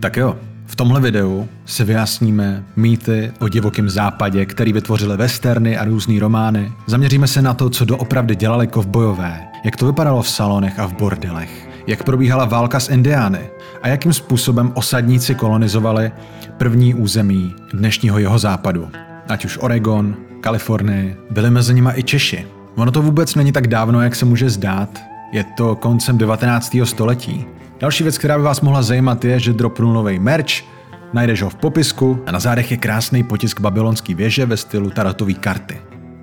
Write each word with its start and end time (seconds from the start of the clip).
Tak 0.00 0.16
jo, 0.16 0.36
v 0.66 0.76
tomhle 0.76 1.00
videu 1.00 1.48
si 1.66 1.84
vyjasníme 1.84 2.64
mýty 2.76 3.32
o 3.38 3.48
divokém 3.48 3.90
západě, 3.90 4.46
který 4.46 4.72
vytvořili 4.72 5.16
westerny 5.16 5.76
a 5.76 5.84
různý 5.84 6.18
romány. 6.18 6.72
Zaměříme 6.86 7.26
se 7.26 7.42
na 7.42 7.54
to, 7.54 7.70
co 7.70 7.84
doopravdy 7.84 8.36
dělali 8.36 8.66
kovbojové, 8.66 9.48
jak 9.64 9.76
to 9.76 9.86
vypadalo 9.86 10.22
v 10.22 10.28
salonech 10.28 10.78
a 10.78 10.86
v 10.86 10.92
bordelech, 10.92 11.68
jak 11.86 12.02
probíhala 12.02 12.44
válka 12.44 12.80
s 12.80 12.88
Indiány 12.88 13.40
a 13.82 13.88
jakým 13.88 14.12
způsobem 14.12 14.72
osadníci 14.74 15.34
kolonizovali 15.34 16.12
první 16.58 16.94
území 16.94 17.54
dnešního 17.74 18.18
jeho 18.18 18.38
západu. 18.38 18.88
Ať 19.28 19.44
už 19.44 19.58
Oregon, 19.60 20.16
Kalifornie, 20.40 21.16
byli 21.30 21.50
mezi 21.50 21.74
nimi 21.74 21.90
i 21.94 22.02
Češi. 22.02 22.46
Ono 22.76 22.92
to 22.92 23.02
vůbec 23.02 23.34
není 23.34 23.52
tak 23.52 23.66
dávno, 23.66 24.00
jak 24.00 24.14
se 24.14 24.24
může 24.24 24.50
zdát. 24.50 25.02
Je 25.32 25.44
to 25.56 25.76
koncem 25.76 26.18
19. 26.18 26.76
století. 26.84 27.46
Další 27.80 28.02
věc, 28.02 28.18
která 28.18 28.38
by 28.38 28.44
vás 28.44 28.60
mohla 28.60 28.82
zajímat, 28.82 29.24
je, 29.24 29.40
že 29.40 29.52
dropnul 29.52 29.92
nový 29.92 30.18
merch, 30.18 30.64
najdeš 31.12 31.42
ho 31.42 31.50
v 31.50 31.54
popisku 31.54 32.22
a 32.26 32.32
na 32.32 32.40
zádech 32.40 32.70
je 32.70 32.76
krásný 32.76 33.22
potisk 33.22 33.60
babylonský 33.60 34.14
věže 34.14 34.46
ve 34.46 34.56
stylu 34.56 34.90
tarotový 34.90 35.34
karty. 35.34 35.80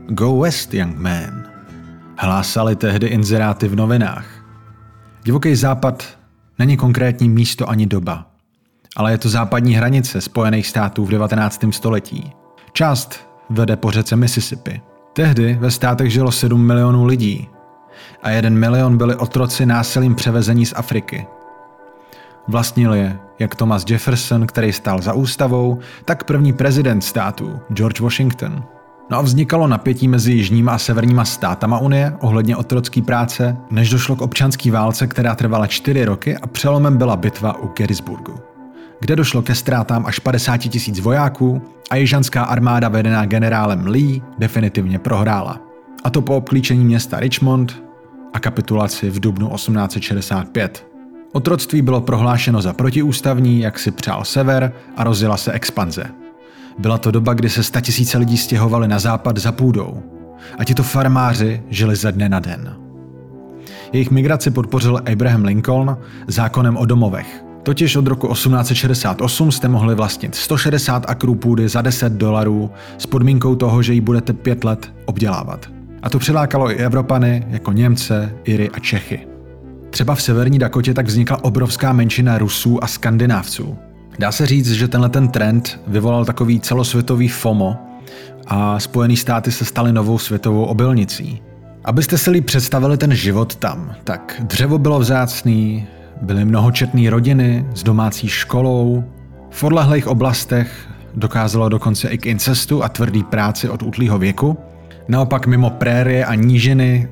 Go 0.08 0.39
west, 0.39 0.73
young 0.73 0.97
man. 0.97 1.44
Hlásali 2.17 2.75
tehdy 2.75 3.08
inzeráty 3.08 3.67
v 3.67 3.75
novinách. 3.75 4.25
Divoký 5.23 5.55
západ 5.55 6.17
není 6.59 6.77
konkrétní 6.77 7.30
místo 7.30 7.70
ani 7.70 7.85
doba, 7.85 8.27
ale 8.95 9.11
je 9.11 9.17
to 9.17 9.30
západní 9.30 9.75
hranice 9.75 10.22
Spojených 10.22 10.67
států 10.67 11.05
v 11.05 11.09
19. 11.09 11.66
století. 11.72 12.31
Část 12.72 13.27
vede 13.49 13.75
po 13.75 13.91
řece 13.91 14.16
Mississippi. 14.16 14.81
Tehdy 15.13 15.58
ve 15.59 15.72
státech 15.72 16.11
žilo 16.11 16.31
7 16.31 16.67
milionů 16.67 17.05
lidí 17.05 17.47
a 18.23 18.30
jeden 18.30 18.59
milion 18.59 18.97
byli 18.97 19.16
otroci 19.16 19.66
násilím 19.66 20.16
převezení 20.16 20.66
z 20.66 20.73
Afriky. 20.75 21.27
Vlastnil 22.47 22.93
je 22.93 23.20
jak 23.39 23.55
Thomas 23.55 23.85
Jefferson, 23.89 24.47
který 24.47 24.73
stál 24.73 25.02
za 25.02 25.13
ústavou, 25.13 25.79
tak 26.05 26.23
první 26.23 26.53
prezident 26.53 27.02
státu, 27.02 27.59
George 27.73 28.00
Washington. 28.00 28.63
No 29.11 29.17
a 29.17 29.22
vznikalo 29.22 29.67
napětí 29.67 30.08
mezi 30.08 30.31
jižníma 30.31 30.72
a 30.72 30.77
severníma 30.77 31.25
státama 31.25 31.80
Unie 31.80 32.13
ohledně 32.22 32.58
otrocké 32.58 33.02
práce, 33.02 33.58
než 33.72 33.89
došlo 33.89 34.16
k 34.16 34.22
občanské 34.22 34.72
válce, 34.72 35.08
která 35.08 35.35
trvala 35.35 35.67
čtyři 35.67 36.05
roky 36.05 36.38
a 36.38 36.47
přelomem 36.47 36.97
byla 36.97 37.16
bitva 37.16 37.59
u 37.59 37.67
Gettysburgu, 37.67 38.35
kde 39.00 39.16
došlo 39.16 39.41
ke 39.41 39.55
ztrátám 39.55 40.05
až 40.05 40.19
50 40.19 40.57
tisíc 40.57 41.00
vojáků 41.00 41.61
a 41.89 41.95
jižanská 41.95 42.44
armáda 42.44 42.89
vedená 42.89 43.25
generálem 43.25 43.88
Lee 43.88 44.22
definitivně 44.38 45.00
prohrála. 45.00 45.61
A 46.03 46.09
to 46.09 46.22
po 46.22 46.38
obklíčení 46.38 46.85
města 46.85 47.19
Richmond 47.19 47.83
a 48.33 48.39
kapitulaci 48.39 49.09
v 49.09 49.19
dubnu 49.19 49.50
1865. 49.50 50.92
Otroctví 51.34 51.81
bylo 51.81 52.02
prohlášeno 52.02 52.62
za 52.62 52.73
protiústavní, 52.73 53.59
jak 53.59 53.80
si 53.80 53.92
přál 53.92 54.26
sever 54.26 54.73
a 54.98 55.03
rozjela 55.03 55.38
se 55.38 55.52
expanze. 55.52 56.03
Byla 56.80 56.98
to 56.98 57.12
doba, 57.12 57.34
kdy 57.34 57.50
se 57.50 57.64
statisíce 57.64 58.17
lidí 58.17 58.38
stěhovali 58.38 58.88
na 58.88 59.00
západ 59.00 59.38
za 59.38 59.52
půdou 59.52 60.03
a 60.58 60.64
tito 60.64 60.84
farmáři 60.84 61.64
žili 61.70 61.95
ze 61.95 62.12
dne 62.12 62.30
na 62.30 62.40
den. 62.40 62.75
Jejich 63.94 64.12
migraci 64.12 64.52
podpořil 64.52 65.02
Abraham 65.12 65.45
Lincoln 65.45 65.98
zákonem 66.28 66.78
o 66.78 66.86
domovech. 66.86 67.44
Totiž 67.64 67.95
od 67.95 68.08
roku 68.08 68.28
1868 68.28 69.52
jste 69.52 69.68
mohli 69.68 69.95
vlastnit 69.95 70.36
160 70.36 71.09
akrů 71.09 71.36
půdy 71.36 71.70
za 71.70 71.81
10 71.81 72.14
dolarů 72.14 72.72
s 72.97 73.06
podmínkou 73.06 73.56
toho, 73.56 73.81
že 73.81 73.94
ji 73.94 74.02
budete 74.02 74.34
pět 74.34 74.64
let 74.64 74.94
obdělávat. 75.06 75.70
A 76.03 76.09
to 76.09 76.20
přilákalo 76.20 76.72
i 76.72 76.75
Evropany 76.75 77.47
jako 77.50 77.72
Němce, 77.72 78.36
Iry 78.44 78.70
a 78.70 78.80
Čechy. 78.80 79.33
Třeba 79.94 80.16
v 80.16 80.22
severní 80.22 80.59
Dakotě 80.59 80.94
tak 80.94 81.05
vznikla 81.05 81.44
obrovská 81.44 81.94
menšina 81.94 82.38
Rusů 82.38 82.83
a 82.83 82.88
Skandinávců. 82.88 83.77
Dá 84.19 84.31
se 84.31 84.45
říct, 84.45 84.72
že 84.72 84.88
tenhle 84.88 85.09
ten 85.09 85.27
trend 85.27 85.80
vyvolal 85.88 86.25
takový 86.25 86.59
celosvětový 86.59 87.27
FOMO 87.27 87.77
a 88.47 88.80
Spojené 88.80 89.16
státy 89.16 89.52
se 89.52 89.66
staly 89.66 89.94
novou 89.94 90.17
světovou 90.17 90.66
obilnicí. 90.66 91.41
Abyste 91.85 92.18
si 92.18 92.41
představili 92.41 92.97
ten 92.97 93.16
život 93.16 93.56
tam, 93.56 93.95
tak 94.03 94.41
dřevo 94.44 94.78
bylo 94.78 95.00
vzácný, 95.00 95.88
byly 96.22 96.45
mnohočetné 96.45 97.09
rodiny 97.09 97.66
s 97.75 97.84
domácí 97.84 98.28
školou, 98.28 99.03
v 99.50 99.63
odlehlých 99.63 100.07
oblastech 100.07 100.88
dokázalo 101.16 101.69
dokonce 101.69 102.07
i 102.07 102.18
k 102.18 102.25
incestu 102.25 102.84
a 102.84 102.89
tvrdý 102.89 103.23
práci 103.23 103.69
od 103.69 103.84
útlýho 103.84 104.19
věku. 104.19 104.57
Naopak 105.07 105.47
mimo 105.47 105.69
prérie 105.69 106.25
a 106.25 106.35
nížiny, 106.35 107.09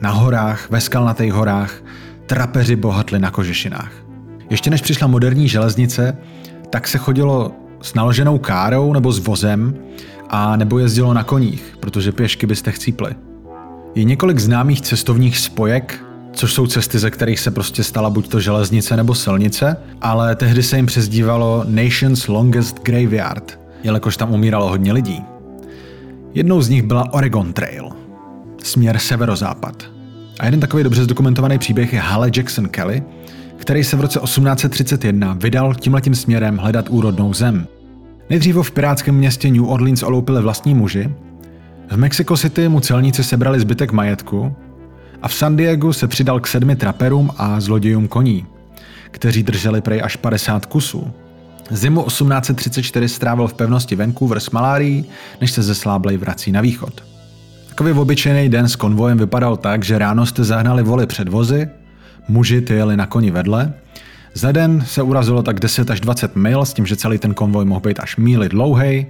na 0.00 0.10
horách, 0.10 0.70
ve 0.70 0.80
skalnatých 0.80 1.32
horách, 1.32 1.82
trapeři 2.26 2.76
bohatli 2.76 3.18
na 3.18 3.30
kožešinách. 3.30 3.92
Ještě 4.50 4.70
než 4.70 4.80
přišla 4.82 5.06
moderní 5.06 5.48
železnice, 5.48 6.16
tak 6.70 6.88
se 6.88 6.98
chodilo 6.98 7.52
s 7.82 7.94
naloženou 7.94 8.38
károu 8.38 8.92
nebo 8.92 9.12
s 9.12 9.18
vozem 9.18 9.74
a 10.28 10.56
nebo 10.56 10.78
jezdilo 10.78 11.14
na 11.14 11.24
koních, 11.24 11.76
protože 11.80 12.12
pěšky 12.12 12.46
byste 12.46 12.72
chcípli. 12.72 13.14
Je 13.94 14.04
několik 14.04 14.38
známých 14.38 14.80
cestovních 14.80 15.38
spojek, 15.38 16.04
což 16.32 16.52
jsou 16.52 16.66
cesty, 16.66 16.98
ze 16.98 17.10
kterých 17.10 17.40
se 17.40 17.50
prostě 17.50 17.84
stala 17.84 18.10
buď 18.10 18.28
to 18.28 18.40
železnice 18.40 18.96
nebo 18.96 19.14
silnice, 19.14 19.76
ale 20.02 20.36
tehdy 20.36 20.62
se 20.62 20.76
jim 20.76 20.86
přezdívalo 20.86 21.64
Nation's 21.68 22.28
Longest 22.28 22.82
Graveyard, 22.82 23.60
jelikož 23.82 24.16
tam 24.16 24.32
umíralo 24.32 24.68
hodně 24.68 24.92
lidí. 24.92 25.22
Jednou 26.34 26.62
z 26.62 26.68
nich 26.68 26.82
byla 26.82 27.12
Oregon 27.12 27.52
Trail, 27.52 27.88
směr 28.62 28.98
severozápad. 28.98 29.91
A 30.38 30.44
jeden 30.44 30.60
takový 30.60 30.82
dobře 30.82 31.04
zdokumentovaný 31.04 31.58
příběh 31.58 31.92
je 31.92 32.00
Halle 32.00 32.30
Jackson 32.36 32.68
Kelly, 32.68 33.02
který 33.56 33.84
se 33.84 33.96
v 33.96 34.00
roce 34.00 34.20
1831 34.20 35.36
vydal 35.40 35.74
tímhletím 35.74 36.14
směrem 36.14 36.56
hledat 36.56 36.86
úrodnou 36.88 37.34
zem. 37.34 37.66
Nejdříve 38.30 38.62
v 38.62 38.70
pirátském 38.70 39.14
městě 39.14 39.50
New 39.50 39.70
Orleans 39.70 40.02
oloupili 40.02 40.42
vlastní 40.42 40.74
muži, 40.74 41.10
v 41.90 41.96
Mexico 41.96 42.36
City 42.36 42.68
mu 42.68 42.80
celníci 42.80 43.24
sebrali 43.24 43.60
zbytek 43.60 43.92
majetku 43.92 44.56
a 45.22 45.28
v 45.28 45.34
San 45.34 45.56
Diego 45.56 45.92
se 45.92 46.08
přidal 46.08 46.40
k 46.40 46.46
sedmi 46.46 46.76
traperům 46.76 47.30
a 47.36 47.60
zlodějům 47.60 48.08
koní, 48.08 48.46
kteří 49.10 49.42
drželi 49.42 49.80
prej 49.80 50.02
až 50.04 50.16
50 50.16 50.66
kusů. 50.66 51.10
Zimu 51.70 52.02
1834 52.02 53.08
strávil 53.08 53.48
v 53.48 53.54
pevnosti 53.54 53.96
Vancouver 53.96 54.40
s 54.40 54.50
malárií, 54.50 55.04
než 55.40 55.52
se 55.52 55.62
ze 55.62 55.74
Sláblej 55.74 56.16
vrací 56.16 56.52
na 56.52 56.60
východ. 56.60 57.11
Takový 57.72 57.92
obyčejný 57.92 58.48
den 58.48 58.68
s 58.68 58.76
konvojem 58.76 59.18
vypadal 59.18 59.56
tak, 59.56 59.84
že 59.84 59.98
ráno 59.98 60.26
jste 60.26 60.44
zahnali 60.44 60.82
voli 60.82 61.06
před 61.06 61.28
vozy, 61.28 61.68
muži 62.28 62.60
ty 62.60 62.74
jeli 62.74 62.96
na 62.96 63.06
koni 63.06 63.30
vedle, 63.30 63.72
za 64.34 64.52
den 64.52 64.84
se 64.86 65.02
urazilo 65.02 65.42
tak 65.42 65.60
10 65.60 65.90
až 65.90 66.00
20 66.00 66.36
mil, 66.36 66.64
s 66.64 66.74
tím, 66.74 66.86
že 66.86 66.96
celý 66.96 67.18
ten 67.18 67.34
konvoj 67.34 67.64
mohl 67.64 67.80
být 67.80 68.00
až 68.00 68.16
míly 68.16 68.48
dlouhý 68.48 69.06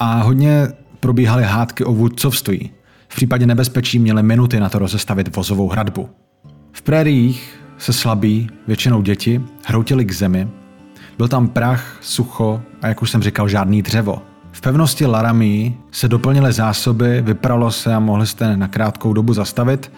a 0.00 0.22
hodně 0.22 0.68
probíhaly 1.00 1.44
hádky 1.44 1.84
o 1.84 1.92
vůdcovství. 1.92 2.70
V 3.08 3.16
případě 3.16 3.46
nebezpečí 3.46 3.98
měli 3.98 4.22
minuty 4.22 4.60
na 4.60 4.68
to 4.68 4.78
rozestavit 4.78 5.36
vozovou 5.36 5.68
hradbu. 5.68 6.08
V 6.72 6.82
prériích 6.82 7.60
se 7.78 7.92
slabí, 7.92 8.50
většinou 8.66 9.02
děti, 9.02 9.40
hroutili 9.64 10.04
k 10.04 10.12
zemi. 10.12 10.48
Byl 11.18 11.28
tam 11.28 11.48
prach, 11.48 11.98
sucho 12.00 12.62
a 12.82 12.88
jak 12.88 13.02
už 13.02 13.10
jsem 13.10 13.22
říkal, 13.22 13.48
žádný 13.48 13.82
dřevo. 13.82 14.33
Pevnosti 14.64 15.06
Laramie 15.06 15.72
se 15.92 16.08
doplnily 16.08 16.52
zásoby, 16.52 17.22
vypralo 17.22 17.70
se 17.70 17.94
a 17.94 17.98
mohli 17.98 18.26
jste 18.26 18.56
na 18.56 18.68
krátkou 18.68 19.12
dobu 19.12 19.32
zastavit, 19.32 19.92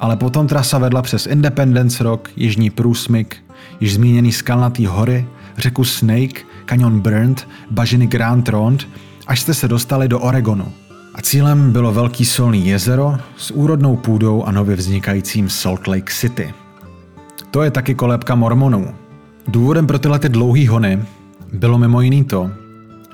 ale 0.00 0.16
potom 0.16 0.46
trasa 0.46 0.78
vedla 0.78 1.02
přes 1.02 1.26
Independence 1.26 2.04
Rock, 2.04 2.30
Jižní 2.36 2.70
průsmyk, 2.70 3.36
již 3.80 3.94
zmíněný 3.94 4.32
skalnatý 4.32 4.86
hory, 4.86 5.26
řeku 5.58 5.84
Snake, 5.84 6.40
kanion 6.64 7.00
Burnt, 7.00 7.48
bažiny 7.70 8.06
Grand 8.06 8.48
Ronde, 8.48 8.84
až 9.26 9.40
jste 9.40 9.54
se 9.54 9.68
dostali 9.68 10.08
do 10.08 10.20
Oregonu. 10.20 10.72
A 11.14 11.22
cílem 11.22 11.72
bylo 11.72 11.92
velký 11.92 12.24
solný 12.24 12.68
jezero 12.68 13.18
s 13.36 13.50
úrodnou 13.50 13.96
půdou 13.96 14.44
a 14.44 14.52
nově 14.52 14.76
vznikajícím 14.76 15.48
Salt 15.48 15.86
Lake 15.86 16.12
City. 16.12 16.54
To 17.50 17.62
je 17.62 17.70
taky 17.70 17.94
kolébka 17.94 18.34
mormonů. 18.34 18.94
Důvodem 19.48 19.86
pro 19.86 19.98
tyhle 19.98 20.18
ty 20.18 20.28
dlouhý 20.28 20.66
hony 20.66 21.02
bylo 21.52 21.78
mimo 21.78 22.00
jiný 22.00 22.24
to, 22.24 22.50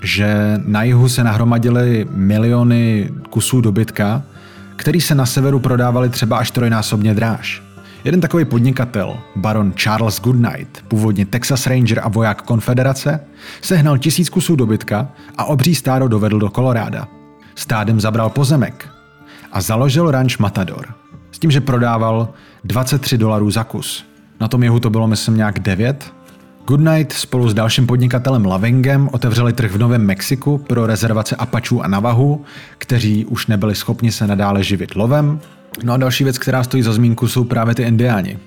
že 0.04 0.60
na 0.64 0.82
jihu 0.82 1.08
se 1.08 1.24
nahromadily 1.24 2.06
miliony 2.10 3.10
kusů 3.30 3.60
dobytka, 3.60 4.22
který 4.76 5.00
se 5.00 5.14
na 5.14 5.26
severu 5.26 5.58
prodávali 5.58 6.08
třeba 6.08 6.36
až 6.38 6.50
trojnásobně 6.50 7.14
dráž. 7.14 7.62
Jeden 8.04 8.20
takový 8.20 8.44
podnikatel, 8.44 9.16
baron 9.36 9.72
Charles 9.72 10.20
Goodnight, 10.20 10.84
původně 10.88 11.26
Texas 11.26 11.66
Ranger 11.66 12.00
a 12.04 12.08
voják 12.08 12.42
konfederace, 12.42 13.20
sehnal 13.60 13.98
tisíc 13.98 14.28
kusů 14.28 14.56
dobytka 14.56 15.08
a 15.38 15.44
obří 15.44 15.74
stádo 15.74 16.08
dovedl 16.08 16.38
do 16.38 16.50
Koloráda. 16.50 17.08
Stádem 17.54 18.00
zabral 18.00 18.30
pozemek 18.30 18.88
a 19.52 19.60
založil 19.60 20.10
ranč 20.10 20.38
Matador. 20.38 20.86
S 21.32 21.38
tím, 21.38 21.50
že 21.50 21.60
prodával 21.60 22.28
23 22.64 23.18
dolarů 23.18 23.50
za 23.50 23.64
kus. 23.64 24.04
Na 24.40 24.48
tom 24.48 24.62
jihu 24.62 24.80
to 24.80 24.90
bylo 24.90 25.06
myslím 25.06 25.36
nějak 25.36 25.58
9 25.58 26.12
Goodnight 26.66 27.12
spolu 27.12 27.48
s 27.48 27.54
dalším 27.54 27.86
podnikatelem 27.86 28.46
Lavingem 28.46 29.08
otevřeli 29.12 29.52
trh 29.52 29.72
v 29.72 29.78
Novém 29.78 30.02
Mexiku 30.06 30.58
pro 30.58 30.86
rezervace 30.86 31.36
Apačů 31.36 31.82
a 31.82 31.88
Navahu, 31.88 32.44
kteří 32.78 33.24
už 33.24 33.46
nebyli 33.46 33.74
schopni 33.74 34.12
se 34.12 34.26
nadále 34.26 34.62
živit 34.62 34.94
lovem. 34.94 35.40
No 35.82 35.92
a 35.92 35.96
další 35.96 36.24
věc, 36.24 36.38
která 36.38 36.62
stojí 36.62 36.82
za 36.82 36.92
zmínku, 36.92 37.28
jsou 37.28 37.44
právě 37.44 37.74
ty 37.74 37.82
indiáni. 37.82 38.38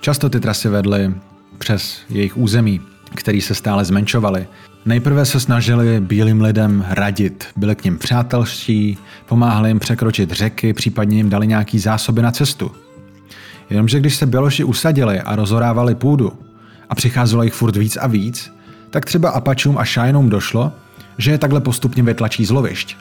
Často 0.00 0.28
ty 0.30 0.40
trasy 0.40 0.68
vedly 0.68 1.14
přes 1.58 2.00
jejich 2.10 2.36
území. 2.36 2.80
který 3.14 3.40
se 3.40 3.54
stále 3.54 3.84
zmenšovali. 3.84 4.46
Nejprve 4.86 5.24
se 5.24 5.40
snažili 5.40 6.00
bílým 6.00 6.40
lidem 6.40 6.84
radit, 6.88 7.46
byli 7.56 7.76
k 7.76 7.84
ním 7.84 7.98
přátelští, 7.98 8.98
pomáhali 9.26 9.70
jim 9.70 9.78
překročit 9.78 10.30
řeky, 10.30 10.72
případně 10.72 11.16
jim 11.16 11.30
dali 11.30 11.46
nějaký 11.46 11.78
zásoby 11.78 12.22
na 12.22 12.30
cestu. 12.30 12.70
Jenomže 13.70 14.00
když 14.00 14.16
se 14.16 14.26
Běloši 14.26 14.64
usadili 14.64 15.20
a 15.20 15.36
rozorávali 15.36 15.94
půdu 15.94 16.32
a 16.92 16.94
přicházelo 16.94 17.42
jich 17.42 17.54
furt 17.54 17.76
víc 17.76 17.96
a 17.96 18.06
víc, 18.06 18.52
tak 18.90 19.04
třeba 19.04 19.30
Apačům 19.30 19.78
a 19.78 19.84
Šajnům 19.84 20.28
došlo, 20.28 20.72
že 21.18 21.30
je 21.30 21.38
takhle 21.38 21.60
postupně 21.60 22.02
vytlačí 22.02 22.44
z 22.44 22.50
lovišť. 22.50 22.96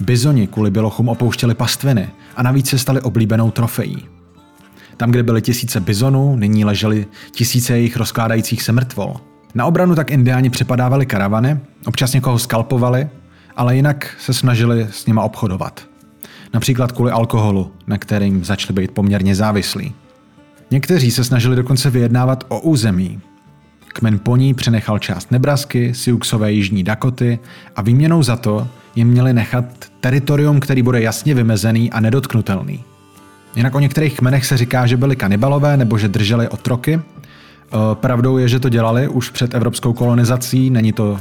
Bizoni 0.00 0.46
kvůli 0.46 0.70
Bělochům 0.70 1.08
opouštěli 1.08 1.54
pastviny 1.54 2.10
a 2.36 2.42
navíc 2.42 2.68
se 2.68 2.78
stali 2.78 3.00
oblíbenou 3.00 3.50
trofejí. 3.50 4.08
Tam, 4.96 5.10
kde 5.10 5.22
byly 5.22 5.42
tisíce 5.42 5.80
bizonů, 5.80 6.36
nyní 6.36 6.64
ležely 6.64 7.06
tisíce 7.30 7.72
jejich 7.72 7.96
rozkládajících 7.96 8.62
se 8.62 8.72
mrtvol. 8.72 9.16
Na 9.54 9.66
obranu 9.66 9.94
tak 9.94 10.10
indiáni 10.10 10.50
přepadávali 10.50 11.06
karavany, 11.06 11.60
občas 11.86 12.12
někoho 12.12 12.38
skalpovali, 12.38 13.08
ale 13.56 13.76
jinak 13.76 14.14
se 14.20 14.34
snažili 14.34 14.86
s 14.90 15.06
nima 15.06 15.22
obchodovat. 15.22 15.86
Například 16.54 16.92
kvůli 16.92 17.10
alkoholu, 17.10 17.72
na 17.86 17.98
kterým 17.98 18.44
začali 18.44 18.72
být 18.72 18.90
poměrně 18.90 19.34
závislí. 19.34 19.94
Někteří 20.72 21.10
se 21.10 21.24
snažili 21.24 21.56
dokonce 21.56 21.90
vyjednávat 21.90 22.44
o 22.48 22.60
území. 22.60 23.20
Kmen 23.88 24.18
Poní 24.18 24.54
přenechal 24.54 24.98
část 24.98 25.30
Nebrasky, 25.30 25.94
Siuxové 25.94 26.52
jižní 26.52 26.84
Dakoty 26.84 27.38
a 27.76 27.82
výměnou 27.82 28.22
za 28.22 28.36
to 28.36 28.68
jim 28.96 29.08
měli 29.08 29.32
nechat 29.32 29.64
teritorium, 30.00 30.60
který 30.60 30.82
bude 30.82 31.02
jasně 31.02 31.34
vymezený 31.34 31.92
a 31.92 32.00
nedotknutelný. 32.00 32.84
Jinak 33.56 33.74
o 33.74 33.80
některých 33.80 34.16
kmenech 34.16 34.46
se 34.46 34.56
říká, 34.56 34.86
že 34.86 34.96
byli 34.96 35.16
kanibalové 35.16 35.76
nebo 35.76 35.98
že 35.98 36.08
drželi 36.08 36.48
otroky. 36.48 36.94
E, 36.94 37.00
pravdou 37.94 38.38
je, 38.38 38.48
že 38.48 38.60
to 38.60 38.68
dělali 38.68 39.08
už 39.08 39.30
před 39.30 39.54
evropskou 39.54 39.92
kolonizací, 39.92 40.70
není 40.70 40.92
to 40.92 41.20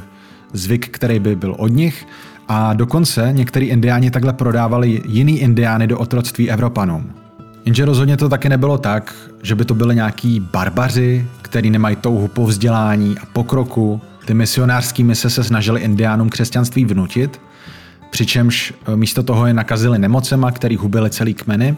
zvyk, 0.54 0.90
který 0.90 1.20
by 1.20 1.36
byl 1.36 1.56
od 1.58 1.68
nich. 1.68 2.08
A 2.48 2.74
dokonce 2.74 3.30
některý 3.32 3.66
indiáni 3.66 4.12
takhle 4.12 4.34
prodávali 4.34 5.02
jiný 5.06 5.40
indiány 5.40 5.88
do 5.88 6.00
otroctví 6.00 6.52
Evropanům. 6.52 7.21
Jenže 7.66 7.86
rozhodně 7.86 8.18
to 8.18 8.30
taky 8.30 8.50
nebylo 8.50 8.78
tak, 8.78 9.16
že 9.44 9.56
by 9.56 9.66
to 9.66 9.76
byly 9.76 9.96
nějaký 9.96 10.40
barbaři, 10.40 11.28
který 11.42 11.70
nemají 11.70 11.96
touhu 11.96 12.28
po 12.28 12.46
vzdělání 12.46 13.16
a 13.18 13.26
pokroku. 13.26 14.02
Ty 14.26 14.34
misionářský 14.34 15.04
mise 15.04 15.30
se 15.30 15.44
snažili 15.44 15.82
indiánům 15.82 16.30
křesťanství 16.30 16.86
vnutit, 16.86 17.42
přičemž 18.10 18.74
e, 18.88 18.96
místo 18.96 19.24
toho 19.24 19.46
je 19.46 19.54
nakazili 19.54 20.00
nemocema, 20.00 20.52
který 20.52 20.76
hubili 20.76 21.10
celý 21.10 21.34
kmeny 21.34 21.78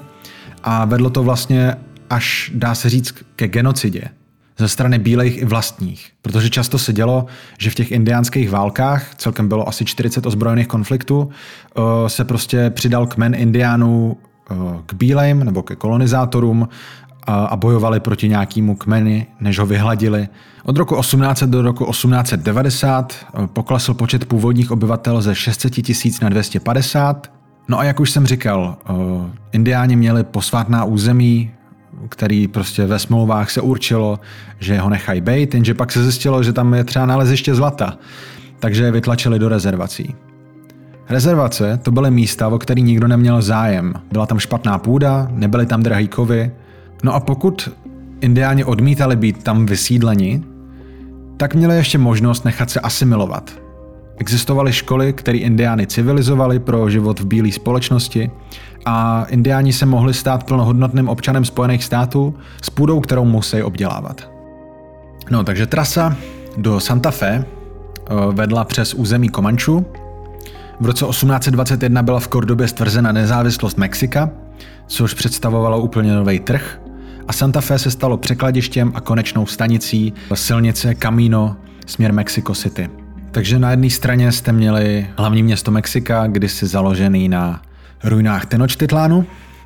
a 0.64 0.86
vedlo 0.86 1.10
to 1.10 1.24
vlastně 1.24 1.76
až, 2.10 2.52
dá 2.56 2.76
se 2.76 2.90
říct, 2.90 3.16
ke 3.36 3.48
genocidě 3.48 4.04
ze 4.58 4.68
strany 4.68 5.00
bílejch 5.00 5.38
i 5.38 5.46
vlastních. 5.46 6.12
Protože 6.22 6.50
často 6.50 6.80
se 6.80 6.94
dělo, 6.94 7.26
že 7.58 7.70
v 7.70 7.76
těch 7.76 7.92
indiánských 7.92 8.50
válkách, 8.50 9.16
celkem 9.16 9.48
bylo 9.48 9.68
asi 9.70 9.86
40 9.86 10.26
ozbrojených 10.26 10.68
konfliktů, 10.68 11.30
eh, 11.30 12.10
se 12.10 12.26
prostě 12.26 12.70
přidal 12.70 13.08
kmen 13.08 13.36
indiánů 13.36 14.18
eh, 14.18 14.33
k 14.86 14.94
bílejm 14.94 15.44
nebo 15.44 15.64
ke 15.64 15.76
kolonizátorům 15.76 16.70
a 17.28 17.56
bojovali 17.56 18.00
proti 18.00 18.30
nějakému 18.30 18.76
kmeni, 18.76 19.28
než 19.40 19.60
ho 19.60 19.66
vyhladili. 19.66 20.28
Od 20.64 20.78
roku 20.78 20.96
1800 21.00 21.50
do 21.50 21.62
roku 21.62 21.86
1890 21.86 23.14
eh, 23.14 23.48
poklesl 23.48 23.94
počet 23.94 24.26
původních 24.26 24.72
obyvatel 24.72 25.22
ze 25.22 25.36
600 25.36 25.74
tisíc 25.74 26.20
na 26.20 26.30
250 26.30 27.32
No 27.68 27.80
a 27.80 27.84
jak 27.84 28.00
už 28.00 28.12
jsem 28.12 28.26
říkal, 28.26 28.78
indiáni 29.52 29.96
měli 29.96 30.24
posvátná 30.24 30.84
území, 30.84 31.52
který 32.10 32.48
prostě 32.48 32.86
ve 32.86 33.00
smlouvách 33.00 33.52
se 33.52 33.62
určilo, 33.62 34.20
že 34.60 34.80
ho 34.80 34.90
nechají 34.90 35.22
bejt, 35.22 35.54
jenže 35.54 35.74
pak 35.74 35.92
se 35.92 36.04
zjistilo, 36.04 36.44
že 36.44 36.54
tam 36.54 36.74
je 36.74 36.84
třeba 36.84 37.06
naleziště 37.06 37.56
zlata, 37.56 37.98
takže 38.60 38.84
je 38.84 38.92
vytlačili 38.92 39.40
do 39.40 39.50
rezervací. 39.50 40.16
Rezervace 41.10 41.80
to 41.84 41.92
byly 41.92 42.12
místa, 42.12 42.48
o 42.48 42.60
který 42.60 42.82
nikdo 42.82 43.08
neměl 43.08 43.42
zájem. 43.42 43.94
Byla 44.12 44.26
tam 44.26 44.40
špatná 44.40 44.78
půda, 44.78 45.28
nebyly 45.32 45.66
tam 45.66 45.84
drahý 45.84 46.08
kovy. 46.08 46.52
No 47.04 47.14
a 47.14 47.20
pokud 47.20 47.70
indiáni 48.22 48.64
odmítali 48.64 49.16
být 49.16 49.44
tam 49.44 49.66
vysídleni, 49.66 50.44
tak 51.38 51.56
měli 51.56 51.76
ještě 51.76 51.98
možnost 51.98 52.46
nechat 52.46 52.70
se 52.70 52.80
asimilovat. 52.80 53.52
Existovaly 54.18 54.74
školy, 54.74 55.14
které 55.14 55.38
indiány 55.38 55.88
civilizovali 55.88 56.60
pro 56.60 56.90
život 56.90 57.20
v 57.20 57.26
bílé 57.26 57.52
společnosti 57.52 58.32
a 58.86 59.26
indiáni 59.30 59.74
se 59.74 59.86
mohli 59.86 60.14
stát 60.14 60.44
plnohodnotným 60.44 61.10
občanem 61.10 61.46
Spojených 61.46 61.84
států 61.84 62.36
s 62.62 62.70
půdou, 62.70 63.00
kterou 63.00 63.26
musí 63.26 63.64
obdělávat. 63.64 64.32
No, 65.32 65.44
takže 65.44 65.66
trasa 65.66 66.16
do 66.58 66.80
Santa 66.80 67.12
Fe 67.12 67.46
eh, 67.46 68.14
vedla 68.32 68.64
přes 68.64 68.94
území 68.94 69.30
Komanču. 69.30 69.86
V 70.84 70.86
roce 70.86 71.06
1821 71.06 72.04
byla 72.04 72.20
v 72.20 72.28
Kordobě 72.28 72.68
stvrzena 72.68 73.12
nezávislost 73.12 73.78
Mexika, 73.78 74.30
což 74.88 75.14
představovalo 75.14 75.82
úplně 75.82 76.14
nový 76.14 76.40
trh 76.40 76.82
a 77.28 77.34
Santa 77.34 77.62
Fe 77.62 77.80
se 77.80 77.92
stalo 77.92 78.18
překladištěm 78.18 78.92
a 78.96 79.02
konečnou 79.02 79.46
stanicí 79.46 80.14
silnice 80.34 80.96
Camino 80.96 81.56
směr 81.86 82.14
Mexico 82.14 82.56
City. 82.56 82.90
Takže 83.32 83.60
na 83.60 83.72
jedné 83.72 83.90
straně 83.90 84.32
jste 84.32 84.52
měli 84.52 85.08
hlavní 85.18 85.44
město 85.44 85.72
Mexika, 85.72 86.28
kdysi 86.28 86.68
založený 86.68 87.30
na 87.30 87.62
ruinách 88.04 88.46
Tenochtitlánu, 88.46 89.26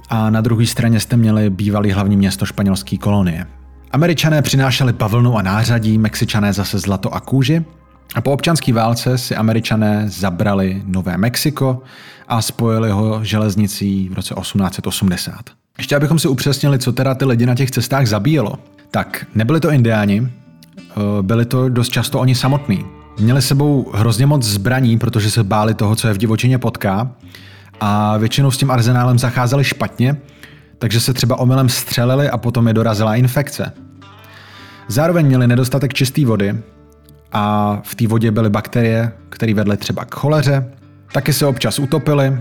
a 0.10 0.30
na 0.30 0.42
druhé 0.42 0.66
straně 0.66 1.00
jste 1.00 1.18
měli 1.18 1.50
bývalý 1.50 1.92
hlavní 1.92 2.18
město 2.18 2.46
španělské 2.46 2.98
kolonie. 2.98 3.46
Američané 3.92 4.42
přinášeli 4.42 4.94
bavlnu 4.94 5.38
a 5.38 5.42
nářadí, 5.42 5.98
Mexičané 5.98 6.54
zase 6.54 6.80
zlato 6.80 7.14
a 7.14 7.20
kůži 7.20 7.66
a 8.16 8.22
po 8.22 8.32
občanské 8.32 8.74
válce 8.74 9.18
si 9.18 9.36
Američané 9.36 10.04
zabrali 10.08 10.82
Nové 10.86 11.18
Mexiko 11.18 11.82
a 12.28 12.42
spojili 12.42 12.92
ho 12.92 13.20
železnicí 13.24 14.10
v 14.10 14.14
roce 14.14 14.36
1880. 14.42 15.36
Ještě 15.78 15.96
abychom 15.96 16.20
si 16.20 16.28
upřesnili, 16.28 16.80
co 16.80 16.92
teda 16.92 17.16
ty 17.16 17.26
lidi 17.26 17.46
na 17.46 17.56
těch 17.56 17.72
cestách 17.72 18.08
zabíjelo, 18.08 18.54
tak 18.92 19.26
nebyli 19.36 19.60
to 19.60 19.72
indiáni, 19.72 20.28
eh, 20.78 20.94
byli 21.22 21.46
to 21.46 21.70
dost 21.70 21.90
často 21.90 22.20
oni 22.20 22.36
samotní. 22.36 22.86
Měli 23.20 23.42
sebou 23.42 23.92
hrozně 23.94 24.26
moc 24.26 24.44
zbraní, 24.44 24.98
protože 24.98 25.32
se 25.32 25.44
báli 25.44 25.74
toho, 25.74 25.96
co 25.96 26.08
je 26.08 26.14
v 26.14 26.18
divočině 26.18 26.58
potká 26.58 27.12
a 27.80 28.18
většinou 28.18 28.52
s 28.52 28.58
tím 28.58 28.72
arzenálem 28.72 29.20
zacházeli 29.20 29.64
špatně, 29.64 30.18
takže 30.80 31.00
se 31.00 31.14
třeba 31.14 31.40
omylem 31.40 31.70
střelili 31.70 32.30
a 32.30 32.38
potom 32.38 32.68
je 32.68 32.74
dorazila 32.74 33.16
infekce. 33.16 33.74
Zároveň 34.88 35.26
měli 35.26 35.48
nedostatek 35.48 35.94
čisté 35.94 36.26
vody 36.26 36.56
a 37.32 37.78
v 37.84 37.96
té 37.96 38.08
vodě 38.08 38.32
byly 38.32 38.50
bakterie, 38.50 39.12
které 39.30 39.54
vedly 39.54 39.78
třeba 39.78 40.06
k 40.06 40.16
choleře. 40.16 40.72
Taky 41.12 41.34
se 41.34 41.46
občas 41.46 41.80
utopili, 41.80 42.26
e, 42.28 42.40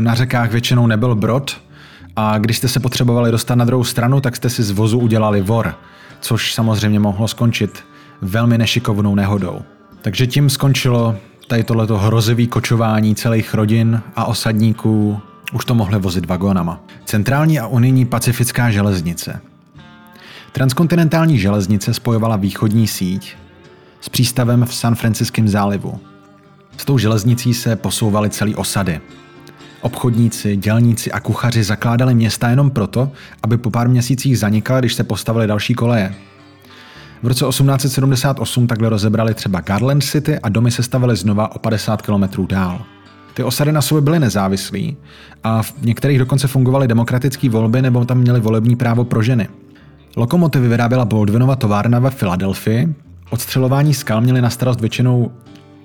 na 0.00 0.14
řekách 0.14 0.50
většinou 0.50 0.86
nebyl 0.86 1.14
brod 1.14 1.56
a 2.16 2.38
když 2.38 2.58
jste 2.58 2.68
se 2.68 2.80
potřebovali 2.80 3.30
dostat 3.30 3.54
na 3.54 3.64
druhou 3.64 3.84
stranu, 3.84 4.20
tak 4.20 4.36
jste 4.36 4.50
si 4.50 4.62
z 4.62 4.70
vozu 4.70 4.98
udělali 4.98 5.42
vor, 5.42 5.74
což 6.20 6.54
samozřejmě 6.54 7.00
mohlo 7.00 7.28
skončit 7.28 7.84
velmi 8.20 8.58
nešikovnou 8.58 9.14
nehodou. 9.14 9.62
Takže 10.02 10.26
tím 10.26 10.50
skončilo 10.50 11.16
tady 11.48 11.64
tohleto 11.64 11.98
hrozivý 11.98 12.46
kočování 12.46 13.14
celých 13.14 13.54
rodin 13.54 14.02
a 14.16 14.24
osadníků 14.24 15.20
už 15.52 15.64
to 15.64 15.74
mohli 15.74 15.98
vozit 15.98 16.26
vagónama. 16.26 16.80
Centrální 17.04 17.60
a 17.60 17.66
unijní 17.66 18.04
pacifická 18.04 18.70
železnice. 18.70 19.40
Transkontinentální 20.52 21.38
železnice 21.38 21.94
spojovala 21.94 22.36
východní 22.36 22.86
síť 22.86 23.36
s 24.04 24.08
přístavem 24.08 24.64
v 24.64 24.74
San 24.74 24.94
Franciském 24.94 25.48
zálivu. 25.48 26.00
S 26.76 26.84
tou 26.84 26.98
železnicí 26.98 27.54
se 27.54 27.76
posouvaly 27.76 28.30
celé 28.30 28.54
osady. 28.54 29.00
Obchodníci, 29.80 30.56
dělníci 30.56 31.12
a 31.12 31.20
kuchaři 31.20 31.64
zakládali 31.64 32.14
města 32.14 32.48
jenom 32.48 32.70
proto, 32.70 33.10
aby 33.42 33.56
po 33.56 33.70
pár 33.70 33.88
měsících 33.88 34.38
zanikala, 34.38 34.80
když 34.80 34.94
se 34.94 35.04
postavily 35.04 35.46
další 35.46 35.74
koleje. 35.74 36.14
V 37.22 37.26
roce 37.26 37.44
1878 37.48 38.66
takhle 38.66 38.88
rozebrali 38.88 39.34
třeba 39.34 39.60
Garland 39.60 40.04
City 40.04 40.38
a 40.38 40.48
domy 40.48 40.70
se 40.70 40.82
stavily 40.82 41.16
znova 41.16 41.56
o 41.56 41.58
50 41.58 42.02
km 42.02 42.46
dál. 42.46 42.82
Ty 43.34 43.42
osady 43.42 43.72
na 43.72 43.82
sobě 43.82 44.02
byly 44.02 44.18
nezávislí 44.20 44.96
a 45.44 45.62
v 45.62 45.74
některých 45.82 46.18
dokonce 46.18 46.48
fungovaly 46.48 46.88
demokratické 46.88 47.48
volby 47.48 47.82
nebo 47.82 48.04
tam 48.04 48.18
měli 48.18 48.40
volební 48.40 48.76
právo 48.76 49.04
pro 49.04 49.22
ženy. 49.22 49.48
Lokomotivy 50.16 50.68
vyráběla 50.68 51.04
Baldwinova 51.04 51.56
továrna 51.56 51.98
ve 51.98 52.10
Filadelfii, 52.10 52.94
odstřelování 53.34 53.94
skal 53.94 54.20
měli 54.20 54.40
na 54.40 54.50
starost 54.50 54.80
většinou 54.80 55.32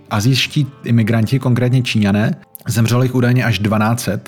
azijští 0.10 0.68
imigranti, 0.84 1.40
konkrétně 1.40 1.82
Číňané, 1.82 2.36
zemřelo 2.68 3.04
jich 3.04 3.16
údajně 3.16 3.46
až 3.46 3.60
1200 3.60 4.22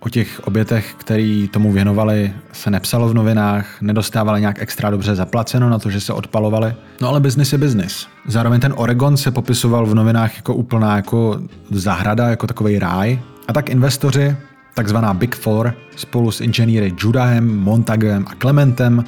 O 0.00 0.08
těch 0.08 0.40
obětech, 0.44 0.94
který 0.98 1.48
tomu 1.48 1.72
věnovali, 1.72 2.32
se 2.52 2.70
nepsalo 2.70 3.08
v 3.08 3.14
novinách, 3.14 3.82
nedostávali 3.82 4.40
nějak 4.40 4.62
extra 4.62 4.90
dobře 4.90 5.14
zaplaceno 5.14 5.70
na 5.70 5.78
to, 5.78 5.90
že 5.90 6.00
se 6.00 6.12
odpalovali. 6.12 6.74
No 7.00 7.08
ale 7.08 7.20
biznis 7.20 7.52
je 7.52 7.58
biznis. 7.58 8.06
Zároveň 8.26 8.60
ten 8.60 8.74
Oregon 8.76 9.16
se 9.16 9.30
popisoval 9.30 9.86
v 9.86 9.94
novinách 9.94 10.36
jako 10.36 10.54
úplná 10.54 10.96
jako 10.96 11.40
zahrada, 11.70 12.28
jako 12.28 12.46
takový 12.46 12.78
ráj. 12.78 13.20
A 13.48 13.52
tak 13.52 13.70
investoři, 13.70 14.36
takzvaná 14.74 15.14
Big 15.14 15.36
Four, 15.36 15.74
spolu 15.96 16.30
s 16.30 16.40
inženýry 16.40 16.94
Judahem, 16.98 17.58
Montagem 17.58 18.24
a 18.28 18.34
Clementem 18.40 19.04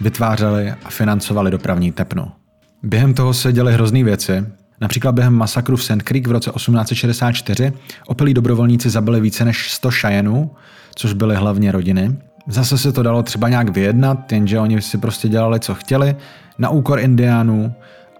vytvářeli 0.00 0.70
a 0.84 0.90
financovali 0.90 1.50
dopravní 1.50 1.92
tepno. 1.92 2.32
Během 2.84 3.14
toho 3.14 3.34
se 3.34 3.52
děly 3.52 3.72
hrozný 3.72 4.04
věci. 4.04 4.46
Například 4.80 5.12
během 5.12 5.34
masakru 5.34 5.76
v 5.76 5.84
Sand 5.84 6.02
Creek 6.02 6.26
v 6.26 6.30
roce 6.30 6.50
1864 6.50 7.72
opilí 8.06 8.34
dobrovolníci 8.34 8.90
zabili 8.90 9.20
více 9.20 9.44
než 9.44 9.70
100 9.72 9.90
šajenů, 9.90 10.50
což 10.94 11.12
byly 11.12 11.36
hlavně 11.36 11.72
rodiny. 11.72 12.16
Zase 12.48 12.78
se 12.78 12.92
to 12.92 13.02
dalo 13.02 13.22
třeba 13.22 13.48
nějak 13.48 13.68
vyjednat, 13.68 14.32
jenže 14.32 14.60
oni 14.60 14.82
si 14.82 14.98
prostě 14.98 15.28
dělali, 15.28 15.60
co 15.60 15.74
chtěli, 15.74 16.16
na 16.58 16.68
úkor 16.68 17.00
indiánů 17.00 17.72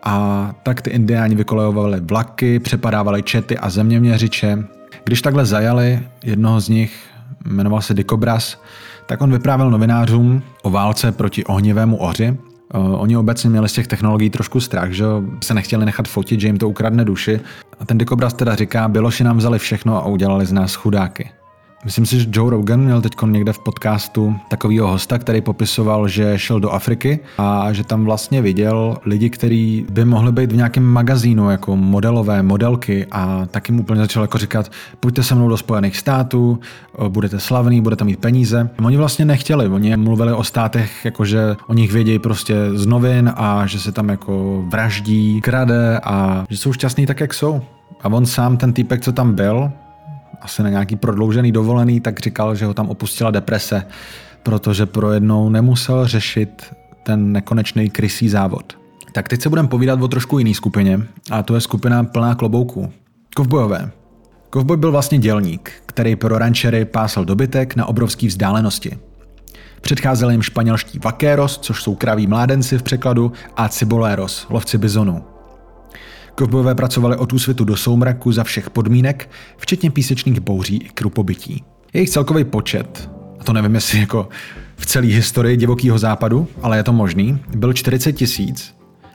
a 0.02 0.54
tak 0.62 0.82
ty 0.82 0.90
indiáni 0.90 1.34
vykolejovali 1.34 2.00
vlaky, 2.00 2.58
přepadávali 2.58 3.22
čety 3.22 3.58
a 3.58 3.70
zeměměřiče. 3.70 4.64
Když 5.04 5.22
takhle 5.22 5.46
zajali 5.46 6.00
jednoho 6.24 6.60
z 6.60 6.68
nich, 6.68 7.06
jmenoval 7.44 7.80
se 7.80 7.94
Dikobras, 7.94 8.62
tak 9.06 9.22
on 9.22 9.32
vyprávěl 9.32 9.70
novinářům 9.70 10.42
o 10.62 10.70
válce 10.70 11.12
proti 11.12 11.44
ohnivému 11.44 11.96
oři. 11.96 12.36
Oni 12.74 13.16
obecně 13.16 13.50
měli 13.50 13.68
z 13.68 13.72
těch 13.72 13.86
technologií 13.86 14.30
trošku 14.30 14.60
strach, 14.60 14.92
že 14.92 15.04
se 15.44 15.54
nechtěli 15.54 15.84
nechat 15.84 16.08
fotit, 16.08 16.40
že 16.40 16.46
jim 16.46 16.58
to 16.58 16.68
ukradne 16.68 17.04
duši. 17.04 17.40
A 17.80 17.84
ten 17.84 17.98
Dikobras 17.98 18.34
teda 18.34 18.54
říká, 18.54 18.88
Běloši 18.88 19.24
nám 19.24 19.36
vzali 19.36 19.58
všechno 19.58 19.96
a 19.96 20.06
udělali 20.06 20.46
z 20.46 20.52
nás 20.52 20.74
chudáky. 20.74 21.30
Myslím 21.84 22.06
si, 22.06 22.20
že 22.20 22.26
Joe 22.32 22.50
Rogan 22.50 22.80
měl 22.80 23.00
teď 23.00 23.12
někde 23.26 23.52
v 23.52 23.58
podcastu 23.58 24.36
takového 24.48 24.88
hosta, 24.88 25.18
který 25.18 25.40
popisoval, 25.40 26.08
že 26.08 26.38
šel 26.38 26.60
do 26.60 26.70
Afriky 26.70 27.20
a 27.38 27.72
že 27.72 27.84
tam 27.84 28.04
vlastně 28.04 28.42
viděl 28.42 28.96
lidi, 29.04 29.30
kteří 29.30 29.86
by 29.90 30.04
mohli 30.04 30.32
být 30.32 30.52
v 30.52 30.56
nějakém 30.56 30.84
magazínu 30.84 31.50
jako 31.50 31.76
modelové 31.76 32.42
modelky 32.42 33.06
a 33.10 33.46
tak 33.50 33.68
jim 33.68 33.80
úplně 33.80 34.00
začal 34.00 34.22
jako 34.22 34.38
říkat, 34.38 34.70
pojďte 35.00 35.22
se 35.22 35.34
mnou 35.34 35.48
do 35.48 35.56
Spojených 35.56 35.96
států, 35.96 36.60
budete 37.08 37.40
slavný, 37.40 37.80
budete 37.80 38.04
mít 38.04 38.18
peníze. 38.18 38.70
Oni 38.84 38.96
vlastně 38.96 39.24
nechtěli, 39.24 39.68
oni 39.68 39.96
mluvili 39.96 40.32
o 40.32 40.44
státech, 40.44 41.04
jako 41.04 41.24
že 41.24 41.56
o 41.66 41.74
nich 41.74 41.92
vědějí 41.92 42.18
prostě 42.18 42.54
z 42.74 42.86
novin 42.86 43.32
a 43.36 43.66
že 43.66 43.80
se 43.80 43.92
tam 43.92 44.08
jako 44.08 44.64
vraždí, 44.68 45.40
krade 45.40 46.00
a 46.04 46.44
že 46.50 46.56
jsou 46.56 46.72
šťastní 46.72 47.06
tak, 47.06 47.20
jak 47.20 47.34
jsou. 47.34 47.62
A 48.02 48.08
on 48.08 48.26
sám, 48.26 48.56
ten 48.56 48.72
týpek, 48.72 49.00
co 49.00 49.12
tam 49.12 49.34
byl, 49.34 49.70
asi 50.44 50.62
na 50.62 50.68
nějaký 50.68 50.96
prodloužený 50.96 51.52
dovolený, 51.52 52.00
tak 52.00 52.20
říkal, 52.20 52.54
že 52.54 52.66
ho 52.66 52.74
tam 52.74 52.88
opustila 52.88 53.30
deprese, 53.30 53.86
protože 54.42 54.86
pro 54.86 55.12
jednou 55.12 55.48
nemusel 55.48 56.06
řešit 56.06 56.74
ten 57.02 57.32
nekonečný 57.32 57.90
krysí 57.90 58.28
závod. 58.28 58.78
Tak 59.12 59.28
teď 59.28 59.42
se 59.42 59.48
budeme 59.48 59.68
povídat 59.68 60.02
o 60.02 60.08
trošku 60.08 60.38
jiný 60.38 60.54
skupině, 60.54 61.00
a 61.30 61.42
to 61.42 61.54
je 61.54 61.60
skupina 61.60 62.04
plná 62.04 62.34
klobouků. 62.34 62.92
Kovbojové. 63.36 63.90
Kovboj 64.50 64.76
byl 64.76 64.92
vlastně 64.92 65.18
dělník, 65.18 65.72
který 65.86 66.16
pro 66.16 66.38
rančery 66.38 66.84
pásal 66.84 67.24
dobytek 67.24 67.76
na 67.76 67.86
obrovské 67.86 68.26
vzdálenosti. 68.26 68.98
Předcházeli 69.80 70.34
jim 70.34 70.42
španělští 70.42 70.98
vaqueros, 70.98 71.58
což 71.58 71.82
jsou 71.82 71.94
kraví 71.94 72.26
mládenci 72.26 72.78
v 72.78 72.82
překladu, 72.82 73.32
a 73.56 73.68
ciboleros, 73.68 74.46
lovci 74.50 74.78
bizonů. 74.78 75.33
Kovbojové 76.34 76.74
pracovali 76.74 77.16
od 77.16 77.32
úsvitu 77.32 77.64
do 77.64 77.76
soumraku 77.76 78.32
za 78.32 78.44
všech 78.44 78.70
podmínek, 78.70 79.30
včetně 79.56 79.90
písečných 79.90 80.40
bouří 80.40 80.76
i 80.76 80.88
krupobytí. 80.88 81.64
Jejich 81.92 82.10
celkový 82.10 82.44
počet, 82.44 83.10
a 83.40 83.44
to 83.44 83.52
nevím 83.52 83.74
jestli 83.74 84.00
jako 84.00 84.28
v 84.76 84.86
celé 84.86 85.06
historii 85.06 85.56
divokého 85.56 85.98
západu, 85.98 86.48
ale 86.62 86.76
je 86.76 86.82
to 86.82 86.92
možný, 86.92 87.38
byl 87.56 87.72
40 87.72 88.12
tisíc 88.12 88.74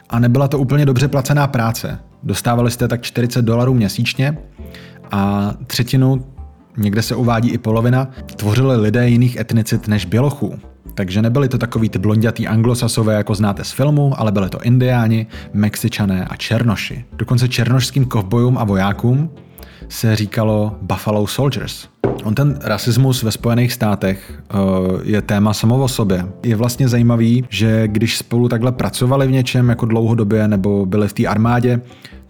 a 0.10 0.20
nebyla 0.20 0.48
to 0.48 0.60
úplně 0.60 0.86
dobře 0.86 1.08
placená 1.08 1.48
práce. 1.48 2.00
Dostávali 2.24 2.72
jste 2.72 2.88
tak 2.88 3.02
40 3.02 3.42
dolarů 3.42 3.74
měsíčně 3.74 4.38
a 5.12 5.54
třetinu, 5.68 6.26
někde 6.78 7.02
se 7.02 7.16
uvádí 7.16 7.50
i 7.50 7.58
polovina, 7.58 8.08
tvořili 8.36 8.78
lidé 8.78 9.10
jiných 9.10 9.36
etnicit 9.36 9.88
než 9.88 10.06
bělochů. 10.06 10.60
Takže 11.00 11.22
nebyli 11.22 11.50
to 11.50 11.58
takový 11.58 11.90
ty 11.90 12.00
blondětý 12.00 12.48
anglosasové, 12.48 13.14
jako 13.14 13.36
znáte 13.36 13.64
z 13.64 13.72
filmu, 13.72 14.14
ale 14.18 14.32
byli 14.32 14.50
to 14.50 14.62
indiáni, 14.62 15.28
mexičané 15.54 16.26
a 16.26 16.36
černoši. 16.36 17.06
Dokonce 17.14 17.48
černošským 17.48 18.06
kovbojům 18.06 18.58
a 18.58 18.64
vojákům 18.64 19.30
se 19.90 20.16
říkalo 20.16 20.76
Buffalo 20.82 21.28
Soldiers. 21.28 21.88
On 22.24 22.36
ten 22.36 22.60
rasismus 22.64 23.24
ve 23.24 23.32
Spojených 23.32 23.74
státech 23.74 24.42
uh, 24.54 24.60
je 25.04 25.22
téma 25.22 25.54
samo 25.54 25.84
o 25.84 25.88
sobě. 25.88 26.26
Je 26.44 26.56
vlastně 26.56 26.88
zajímavý, 26.88 27.46
že 27.50 27.88
když 27.88 28.18
spolu 28.18 28.50
takhle 28.50 28.72
pracovali 28.72 29.28
v 29.28 29.32
něčem 29.32 29.70
jako 29.70 29.86
dlouhodobě 29.86 30.48
nebo 30.48 30.86
byli 30.86 31.08
v 31.08 31.14
té 31.14 31.28
armádě, 31.28 31.82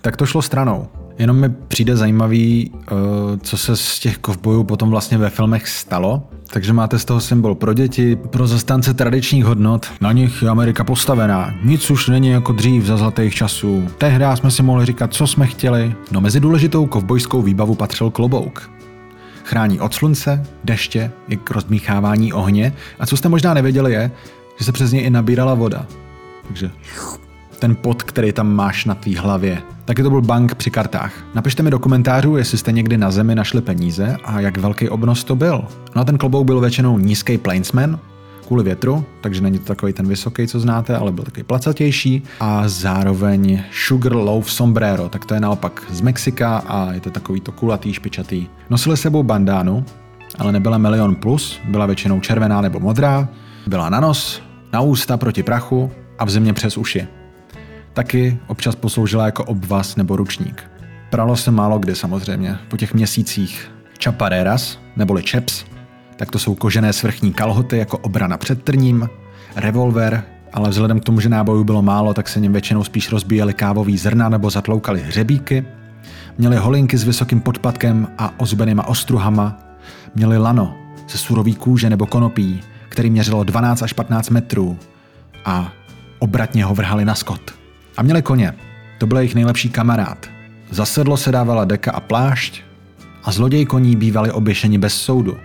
tak 0.01 0.17
to 0.17 0.25
šlo 0.25 0.41
stranou. 0.41 0.87
Jenom 1.19 1.37
mi 1.37 1.49
přijde 1.49 1.97
zajímavý, 1.97 2.71
uh, 2.73 2.97
co 3.41 3.57
se 3.57 3.75
z 3.75 3.99
těch 3.99 4.17
kovbojů 4.17 4.63
potom 4.63 4.89
vlastně 4.89 5.17
ve 5.17 5.29
filmech 5.29 5.67
stalo, 5.67 6.23
takže 6.53 6.73
máte 6.73 6.99
z 6.99 7.05
toho 7.05 7.21
symbol 7.21 7.55
pro 7.55 7.73
děti, 7.73 8.15
pro 8.15 8.47
zastánce 8.47 8.93
tradičních 8.93 9.45
hodnot. 9.45 9.87
Na 10.01 10.11
nich 10.11 10.41
je 10.41 10.49
Amerika 10.49 10.83
postavená. 10.83 11.53
Nic 11.63 11.91
už 11.91 12.07
není 12.07 12.27
jako 12.27 12.51
dřív 12.51 12.85
za 12.85 12.97
zlatých 12.97 13.35
časů. 13.35 13.87
Tehdy 13.97 14.25
jsme 14.35 14.51
si 14.51 14.63
mohli 14.63 14.85
říkat, 14.85 15.13
co 15.13 15.27
jsme 15.27 15.47
chtěli. 15.47 15.95
No 16.11 16.21
mezi 16.21 16.39
důležitou 16.39 16.85
kovbojskou 16.85 17.41
výbavu 17.41 17.75
patřil 17.75 18.11
klobouk. 18.11 18.71
Chrání 19.43 19.79
od 19.79 19.93
slunce, 19.93 20.43
deště 20.63 21.11
i 21.29 21.37
k 21.37 21.51
rozmíchávání 21.51 22.33
ohně. 22.33 22.73
A 22.99 23.05
co 23.05 23.17
jste 23.17 23.29
možná 23.29 23.53
nevěděli 23.53 23.93
je, 23.93 24.11
že 24.59 24.65
se 24.65 24.71
přes 24.71 24.91
něj 24.91 25.05
i 25.05 25.09
nabírala 25.09 25.53
voda. 25.53 25.85
Takže 26.47 26.71
ten 27.59 27.75
pot, 27.75 28.03
který 28.03 28.31
tam 28.31 28.55
máš 28.55 28.85
na 28.85 28.95
tvý 28.95 29.15
hlavě. 29.15 29.61
Taky 29.85 30.03
to 30.03 30.09
byl 30.09 30.21
bank 30.21 30.55
při 30.55 30.71
kartách. 30.71 31.13
Napište 31.35 31.63
mi 31.63 31.69
do 31.69 31.79
komentářů, 31.79 32.37
jestli 32.37 32.57
jste 32.57 32.71
někdy 32.71 32.97
na 32.97 33.11
zemi 33.11 33.35
našli 33.35 33.61
peníze 33.61 34.17
a 34.23 34.39
jak 34.39 34.57
velký 34.57 34.89
obnos 34.89 35.23
to 35.23 35.35
byl. 35.35 35.63
No 35.95 36.01
a 36.01 36.05
ten 36.05 36.17
klobouk 36.17 36.45
byl 36.45 36.59
většinou 36.59 36.97
nízký 36.97 37.37
plainsman, 37.37 37.99
kvůli 38.47 38.63
větru, 38.63 39.05
takže 39.21 39.41
není 39.41 39.59
to 39.59 39.65
takový 39.65 39.93
ten 39.93 40.07
vysoký, 40.07 40.47
co 40.47 40.59
znáte, 40.59 40.97
ale 40.97 41.11
byl 41.11 41.23
takový 41.23 41.43
placatější 41.43 42.23
a 42.39 42.67
zároveň 42.67 43.63
Sugar 43.71 44.15
Loaf 44.15 44.51
Sombrero, 44.51 45.09
tak 45.09 45.25
to 45.25 45.33
je 45.33 45.39
naopak 45.39 45.83
z 45.89 46.01
Mexika 46.01 46.57
a 46.57 46.93
je 46.93 46.99
to 46.99 47.09
takový 47.09 47.41
to 47.41 47.51
kulatý, 47.51 47.93
špičatý. 47.93 48.47
Nosili 48.69 48.97
sebou 48.97 49.23
bandánu, 49.23 49.85
ale 50.39 50.51
nebyla 50.51 50.77
milion 50.77 51.15
plus, 51.15 51.59
byla 51.63 51.85
většinou 51.85 52.19
červená 52.19 52.61
nebo 52.61 52.79
modrá, 52.79 53.27
byla 53.67 53.89
na 53.89 53.99
nos, 53.99 54.41
na 54.73 54.81
ústa 54.81 55.17
proti 55.17 55.43
prachu 55.43 55.91
a 56.19 56.25
v 56.25 56.29
zimě 56.29 56.53
přes 56.53 56.77
uši. 56.77 57.18
Taky 57.99 58.39
občas 58.47 58.75
posloužila 58.75 59.25
jako 59.25 59.43
obvaz 59.43 59.95
nebo 59.95 60.15
ručník. 60.15 60.71
Pralo 61.09 61.35
se 61.35 61.51
málo 61.51 61.79
kdy 61.79 61.95
samozřejmě. 61.95 62.57
Po 62.67 62.77
těch 62.77 62.93
měsících 62.93 63.71
chapareras, 64.03 64.79
neboli 64.95 65.23
čeps, 65.23 65.65
tak 66.15 66.31
to 66.31 66.39
jsou 66.39 66.55
kožené 66.55 66.93
svrchní 66.93 67.33
kalhoty 67.33 67.77
jako 67.77 67.97
obrana 67.97 68.37
před 68.37 68.63
trním, 68.63 69.09
revolver, 69.55 70.23
ale 70.53 70.69
vzhledem 70.69 70.99
k 70.99 71.03
tomu, 71.03 71.19
že 71.19 71.29
nábojů 71.29 71.63
bylo 71.63 71.81
málo, 71.81 72.13
tak 72.13 72.29
se 72.29 72.39
něm 72.39 72.51
většinou 72.51 72.83
spíš 72.83 73.11
rozbíjely 73.11 73.53
kávový 73.53 73.97
zrna 73.97 74.29
nebo 74.29 74.49
zatloukali 74.49 75.01
hřebíky. 75.01 75.65
Měli 76.37 76.55
holinky 76.57 76.97
s 76.97 77.03
vysokým 77.03 77.41
podpatkem 77.41 78.07
a 78.17 78.39
ozbenýma 78.39 78.87
ostruhama. 78.87 79.59
Měli 80.15 80.37
lano 80.37 80.77
ze 81.09 81.17
surový 81.17 81.55
kůže 81.55 81.89
nebo 81.89 82.05
konopí, 82.05 82.61
který 82.89 83.09
měřilo 83.09 83.43
12 83.43 83.81
až 83.81 83.93
15 83.93 84.29
metrů 84.29 84.77
a 85.45 85.71
obratně 86.19 86.65
ho 86.65 86.75
vrhali 86.75 87.05
na 87.05 87.15
skot. 87.15 87.58
A 87.99 88.03
měli 88.03 88.21
koně. 88.21 88.53
To 88.97 89.07
byl 89.07 89.17
jejich 89.17 89.35
nejlepší 89.35 89.69
kamarád. 89.69 90.29
Za 90.69 90.85
sedlo 90.85 91.17
se 91.17 91.31
dávala 91.31 91.65
deka 91.65 91.91
a 91.91 91.99
plášť 91.99 92.61
a 93.23 93.31
zloděj 93.31 93.65
koní 93.65 93.95
bývali 93.95 94.31
oběšeni 94.31 94.77
bez 94.77 94.93
soudu, 94.93 95.37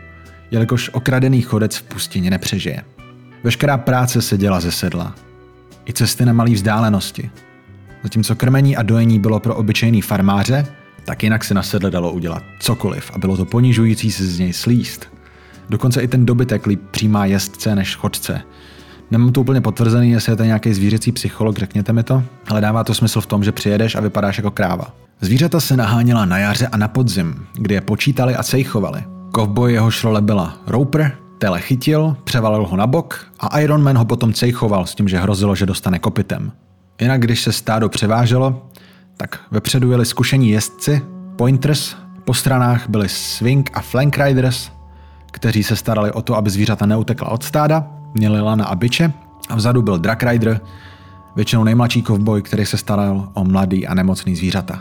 jelikož 0.51 0.91
okradený 0.93 1.43
chodec 1.43 1.77
v 1.77 1.83
pustině 1.83 2.31
nepřežije. 2.31 2.83
Veškerá 3.45 3.79
práce 3.79 4.23
se 4.23 4.39
děla 4.39 4.61
ze 4.61 4.73
sedla. 4.73 5.15
I 5.89 5.93
cesty 5.93 6.25
na 6.25 6.33
malé 6.33 6.51
vzdálenosti. 6.51 7.31
Zatímco 8.03 8.37
krmení 8.37 8.77
a 8.77 8.83
dojení 8.83 9.19
bylo 9.19 9.41
pro 9.41 9.55
obyčejný 9.55 10.03
farmáře, 10.03 10.67
tak 11.05 11.23
jinak 11.23 11.45
se 11.45 11.55
na 11.55 11.63
sedle 11.63 11.91
dalo 11.91 12.13
udělat 12.13 12.43
cokoliv 12.61 13.11
a 13.15 13.19
bylo 13.19 13.37
to 13.37 13.45
ponižující 13.45 14.13
se 14.13 14.27
z 14.27 14.39
něj 14.39 14.53
slíst. 14.53 15.09
Dokonce 15.69 16.03
i 16.03 16.09
ten 16.09 16.27
dobytek 16.27 16.67
líp 16.67 16.83
přijímá 16.91 17.27
jezdce 17.27 17.75
než 17.75 17.97
chodce, 17.97 18.43
Nemám 19.15 19.33
to 19.33 19.41
úplně 19.41 19.61
potvrzený, 19.61 20.11
jestli 20.11 20.33
je 20.33 20.37
to 20.37 20.45
nějaký 20.45 20.75
zvířecí 20.75 21.13
psycholog, 21.13 21.59
řekněte 21.59 21.93
mi 21.93 22.03
to, 22.03 22.23
ale 22.49 22.61
dává 22.61 22.85
to 22.85 22.95
smysl 22.95 23.21
v 23.21 23.27
tom, 23.27 23.45
že 23.45 23.53
přijedeš 23.53 23.95
a 23.95 24.01
vypadáš 24.01 24.37
jako 24.37 24.51
kráva. 24.51 24.95
Zvířata 25.21 25.61
se 25.61 25.77
naháněla 25.77 26.25
na 26.25 26.39
jaře 26.39 26.67
a 26.67 26.77
na 26.77 26.89
podzim, 26.89 27.47
kdy 27.55 27.75
je 27.75 27.81
počítali 27.81 28.37
a 28.37 28.43
cejchovali. 28.43 29.05
Kovboj 29.33 29.73
jehož 29.73 30.05
role 30.05 30.21
byla 30.23 30.57
Roper, 30.67 31.17
tele 31.39 31.61
chytil, 31.61 32.17
převalil 32.25 32.67
ho 32.67 32.77
na 32.77 32.87
bok 32.87 33.27
a 33.41 33.61
Iron 33.61 33.83
Man 33.83 33.99
ho 33.99 34.05
potom 34.05 34.33
cejchoval 34.33 34.87
s 34.87 34.95
tím, 34.95 35.09
že 35.09 35.19
hrozilo, 35.19 35.55
že 35.55 35.67
dostane 35.67 35.99
kopitem. 35.99 36.53
Jinak 37.01 37.21
když 37.21 37.43
se 37.43 37.53
stádo 37.53 37.89
převáželo, 37.89 38.67
tak 39.17 39.41
vepředu 39.51 39.91
jeli 39.91 40.07
zkušení 40.07 40.51
jezdci, 40.51 41.03
pointers, 41.37 41.97
po 42.25 42.35
stranách 42.35 42.89
byli 42.89 43.09
swing 43.09 43.71
a 43.75 43.81
flank 43.81 44.19
riders, 44.19 44.71
kteří 45.31 45.63
se 45.63 45.77
starali 45.77 46.13
o 46.13 46.23
to, 46.23 46.37
aby 46.37 46.51
zvířata 46.51 46.87
neutekla 46.87 47.29
od 47.29 47.43
stáda 47.43 47.95
měli 48.15 48.41
Lana 48.41 48.65
a 48.65 48.75
Biče 48.75 49.13
a 49.49 49.57
vzadu 49.57 49.83
byl 49.83 49.99
Drag 49.99 50.23
Rider, 50.23 50.61
většinou 51.37 51.65
nejmladší 51.65 52.03
kovboj, 52.03 52.43
který 52.43 52.67
se 52.67 52.77
staral 52.77 53.29
o 53.35 53.45
mladý 53.45 53.87
a 53.87 53.95
nemocný 53.95 54.37
zvířata. 54.37 54.81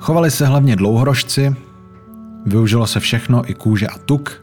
Chovali 0.00 0.30
se 0.30 0.46
hlavně 0.46 0.76
dlouhorožci, 0.76 1.56
využilo 2.46 2.86
se 2.86 3.00
všechno 3.00 3.50
i 3.50 3.54
kůže 3.54 3.86
a 3.86 3.98
tuk, 3.98 4.42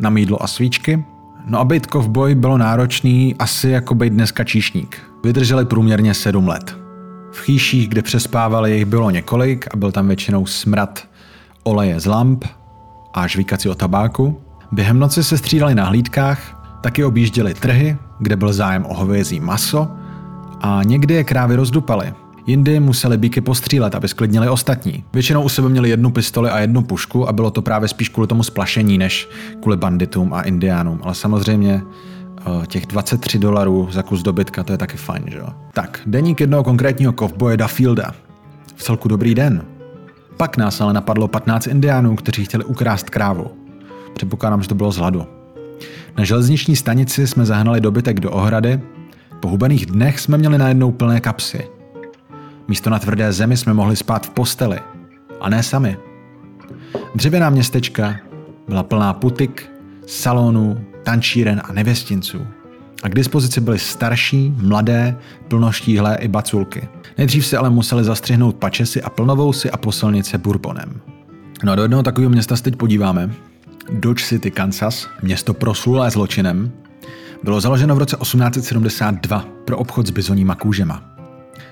na 0.00 0.10
mídlo 0.10 0.42
a 0.42 0.46
svíčky, 0.46 1.04
no 1.46 1.58
a 1.58 1.64
být 1.64 1.86
kovboj 1.86 2.34
bylo 2.34 2.58
náročný 2.58 3.34
asi 3.38 3.68
jako 3.68 3.94
být 3.94 4.12
dneska 4.12 4.44
číšník. 4.44 4.98
Vydrželi 5.24 5.64
průměrně 5.64 6.14
7 6.14 6.48
let. 6.48 6.76
V 7.32 7.40
chýších, 7.40 7.88
kde 7.88 8.02
přespávali, 8.02 8.76
jich 8.76 8.84
bylo 8.84 9.10
několik 9.10 9.66
a 9.74 9.76
byl 9.76 9.92
tam 9.92 10.06
většinou 10.06 10.46
smrad 10.46 11.04
oleje 11.62 12.00
z 12.00 12.06
lamp 12.06 12.44
a 13.14 13.26
žvíkací 13.26 13.68
o 13.68 13.74
tabáku. 13.74 14.40
Během 14.72 14.98
noci 14.98 15.24
se 15.24 15.38
střídali 15.38 15.74
na 15.74 15.84
hlídkách, 15.84 16.55
taky 16.86 17.04
objížděli 17.04 17.54
trhy, 17.54 17.96
kde 18.18 18.36
byl 18.36 18.52
zájem 18.52 18.86
o 18.86 18.94
hovězí 18.94 19.40
maso 19.40 19.88
a 20.60 20.80
někdy 20.84 21.14
je 21.14 21.24
krávy 21.24 21.56
rozdupaly. 21.56 22.14
Jindy 22.46 22.80
museli 22.80 23.18
bíky 23.18 23.40
postřílet, 23.40 23.94
aby 23.94 24.08
sklidnili 24.08 24.48
ostatní. 24.48 25.04
Většinou 25.12 25.42
u 25.42 25.48
sebe 25.48 25.68
měli 25.68 25.88
jednu 25.88 26.10
pistoli 26.10 26.50
a 26.50 26.58
jednu 26.58 26.82
pušku 26.82 27.28
a 27.28 27.32
bylo 27.32 27.50
to 27.50 27.62
právě 27.62 27.88
spíš 27.88 28.08
kvůli 28.08 28.28
tomu 28.28 28.42
splašení, 28.42 28.98
než 28.98 29.28
kvůli 29.60 29.76
banditům 29.76 30.34
a 30.34 30.42
indiánům. 30.42 31.00
Ale 31.02 31.14
samozřejmě 31.14 31.82
eh, 31.82 32.66
těch 32.66 32.86
23 32.86 33.38
dolarů 33.38 33.88
za 33.90 34.02
kus 34.02 34.22
dobytka, 34.22 34.62
to 34.62 34.72
je 34.72 34.78
taky 34.78 34.96
fajn, 34.96 35.24
že 35.26 35.38
jo? 35.38 35.48
Tak, 35.72 36.00
deník 36.06 36.40
jednoho 36.40 36.64
konkrétního 36.64 37.12
kovboje 37.12 37.56
Duffielda. 37.56 38.14
V 38.76 38.82
celku 38.82 39.08
dobrý 39.08 39.34
den. 39.34 39.64
Pak 40.36 40.56
nás 40.56 40.80
ale 40.80 40.92
napadlo 40.92 41.28
15 41.28 41.66
indiánů, 41.66 42.16
kteří 42.16 42.44
chtěli 42.44 42.64
ukrást 42.64 43.10
krávu. 43.10 43.50
Předpokládám, 44.14 44.62
že 44.62 44.68
to 44.68 44.74
bylo 44.74 44.92
z 44.92 44.96
hladu. 44.96 45.35
Na 46.18 46.24
železniční 46.24 46.76
stanici 46.76 47.26
jsme 47.26 47.46
zahnali 47.46 47.80
dobytek 47.80 48.20
do 48.20 48.30
ohrady. 48.30 48.80
Po 49.40 49.48
hubených 49.48 49.86
dnech 49.86 50.20
jsme 50.20 50.38
měli 50.38 50.58
najednou 50.58 50.92
plné 50.92 51.20
kapsy. 51.20 51.68
Místo 52.68 52.90
na 52.90 52.98
tvrdé 52.98 53.32
zemi 53.32 53.56
jsme 53.56 53.74
mohli 53.74 53.96
spát 53.96 54.26
v 54.26 54.30
posteli. 54.30 54.78
A 55.40 55.50
ne 55.50 55.62
sami. 55.62 55.96
Dřevěná 57.14 57.50
městečka 57.50 58.16
byla 58.68 58.82
plná 58.82 59.12
putik, 59.12 59.70
salonů, 60.06 60.84
tančíren 61.02 61.62
a 61.64 61.72
nevěstinců. 61.72 62.46
A 63.02 63.08
k 63.08 63.14
dispozici 63.14 63.60
byly 63.60 63.78
starší, 63.78 64.54
mladé, 64.56 65.16
plnoštíhlé 65.48 66.16
i 66.20 66.28
baculky. 66.28 66.88
Nejdřív 67.18 67.46
si 67.46 67.56
ale 67.56 67.70
museli 67.70 68.04
zastřihnout 68.04 68.56
pačesy 68.56 69.02
a 69.02 69.10
plnovousy 69.10 69.70
a 69.70 69.76
posilnice 69.76 70.38
bourbonem. 70.38 71.00
No 71.64 71.72
a 71.72 71.74
do 71.74 71.82
jednoho 71.82 72.02
takového 72.02 72.30
města 72.30 72.56
se 72.56 72.62
teď 72.62 72.76
podíváme. 72.76 73.30
Dodge 73.90 74.24
City, 74.24 74.50
Kansas, 74.50 75.08
město 75.22 75.54
proslulé 75.54 76.10
zločinem, 76.10 76.72
bylo 77.42 77.60
založeno 77.60 77.94
v 77.94 77.98
roce 77.98 78.16
1872 78.16 79.44
pro 79.64 79.78
obchod 79.78 80.06
s 80.06 80.10
bizoníma 80.10 80.54
kůžema. 80.54 81.02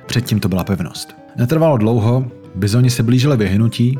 Předtím 0.06 0.40
to 0.40 0.49
byla 0.49 0.64
pevnost. 0.64 1.14
Netrvalo 1.37 1.76
dlouho, 1.76 2.26
bizoni 2.54 2.90
se 2.90 3.02
blížili 3.02 3.37
vyhnutí 3.37 3.99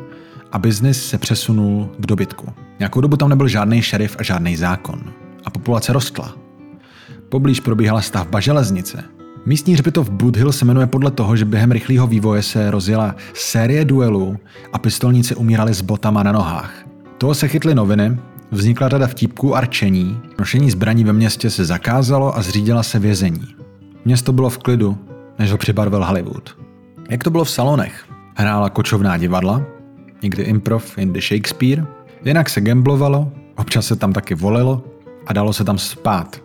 a 0.53 0.59
biznis 0.59 1.09
se 1.09 1.19
přesunul 1.19 1.91
k 1.99 2.07
dobytku. 2.07 2.53
Nějakou 2.79 3.01
dobu 3.01 3.17
tam 3.17 3.29
nebyl 3.29 3.49
žádný 3.49 3.83
šerif 3.83 4.17
a 4.19 4.23
žádný 4.23 4.57
zákon. 4.57 5.01
A 5.45 5.51
populace 5.51 5.93
rostla. 5.93 6.35
Poblíž 7.29 7.61
probíhala 7.61 8.03
stavba 8.03 8.41
železnice. 8.41 9.05
Místní 9.47 9.75
hřbitov 9.75 10.11
Budhill 10.11 10.53
se 10.53 10.65
jmenuje 10.65 10.87
podle 10.87 11.11
toho, 11.11 11.37
že 11.37 11.45
během 11.45 11.73
rychlého 11.73 12.07
vývoje 12.07 12.43
se 12.43 12.71
rozjela 12.71 13.17
série 13.35 13.85
duelů 13.85 14.37
a 14.73 14.79
pistolníci 14.79 15.35
umírali 15.35 15.75
s 15.75 15.81
botama 15.81 16.23
na 16.23 16.33
nohách. 16.33 16.84
Toho 17.19 17.35
se 17.35 17.49
chytly 17.49 17.75
noviny, 17.75 18.19
vznikla 18.51 18.89
řada 18.89 19.07
vtípků 19.07 19.57
a 19.57 19.61
rčení, 19.61 20.21
nošení 20.39 20.71
zbraní 20.71 21.05
ve 21.05 21.13
městě 21.13 21.51
se 21.51 21.65
zakázalo 21.65 22.39
a 22.39 22.43
zřídila 22.43 22.83
se 22.83 22.99
vězení. 22.99 23.55
Město 24.05 24.33
bylo 24.33 24.51
v 24.51 24.59
klidu, 24.59 24.99
než 25.39 25.53
ho 25.53 25.59
přibarvil 25.59 26.05
Hollywood. 26.05 26.57
Jak 27.11 27.25
to 27.25 27.31
bylo 27.31 27.45
v 27.45 27.51
salonech? 27.51 28.05
Hrála 28.35 28.71
kočovná 28.71 29.17
divadla, 29.17 29.63
někdy 30.23 30.43
improv, 30.43 30.99
jindy 30.99 31.21
Shakespeare, 31.21 31.87
jinak 32.25 32.51
se 32.51 32.61
gamblovalo, 32.61 33.33
občas 33.57 33.87
se 33.87 33.97
tam 33.97 34.13
taky 34.13 34.35
volilo 34.35 34.85
a 35.27 35.33
dalo 35.33 35.53
se 35.53 35.65
tam 35.65 35.79
spát. 35.79 36.41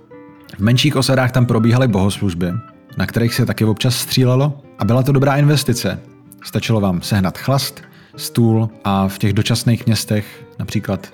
V 0.58 0.60
menších 0.60 0.96
osadách 0.96 1.32
tam 1.32 1.46
probíhaly 1.46 1.88
bohoslužby, 1.88 2.54
na 2.98 3.06
kterých 3.06 3.34
se 3.34 3.46
taky 3.46 3.66
občas 3.66 3.96
střílelo 3.96 4.62
a 4.80 4.86
byla 4.86 5.04
to 5.04 5.12
dobrá 5.12 5.36
investice. 5.36 6.00
Stačilo 6.44 6.82
vám 6.82 7.02
sehnat 7.02 7.38
chlast, 7.38 7.82
stůl 8.16 8.70
a 8.84 9.08
v 9.08 9.18
těch 9.18 9.34
dočasných 9.34 9.86
městech, 9.86 10.46
například 10.60 11.08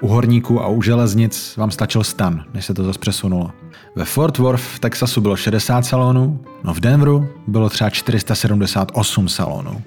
u 0.00 0.08
horníků 0.08 0.62
a 0.62 0.68
u 0.68 0.82
železnic, 0.82 1.56
vám 1.56 1.70
stačil 1.70 2.04
stan, 2.04 2.44
než 2.54 2.66
se 2.66 2.74
to 2.74 2.84
zase 2.84 2.98
přesunulo. 2.98 3.50
Ve 3.96 4.04
Fort 4.04 4.38
Worth 4.38 4.62
v 4.62 4.78
Texasu 4.78 5.20
bylo 5.20 5.36
60 5.36 5.82
salonů, 5.82 6.40
no 6.64 6.74
v 6.74 6.80
Denveru 6.80 7.28
bylo 7.46 7.68
třeba 7.68 7.90
478 7.90 9.28
salonů. 9.28 9.82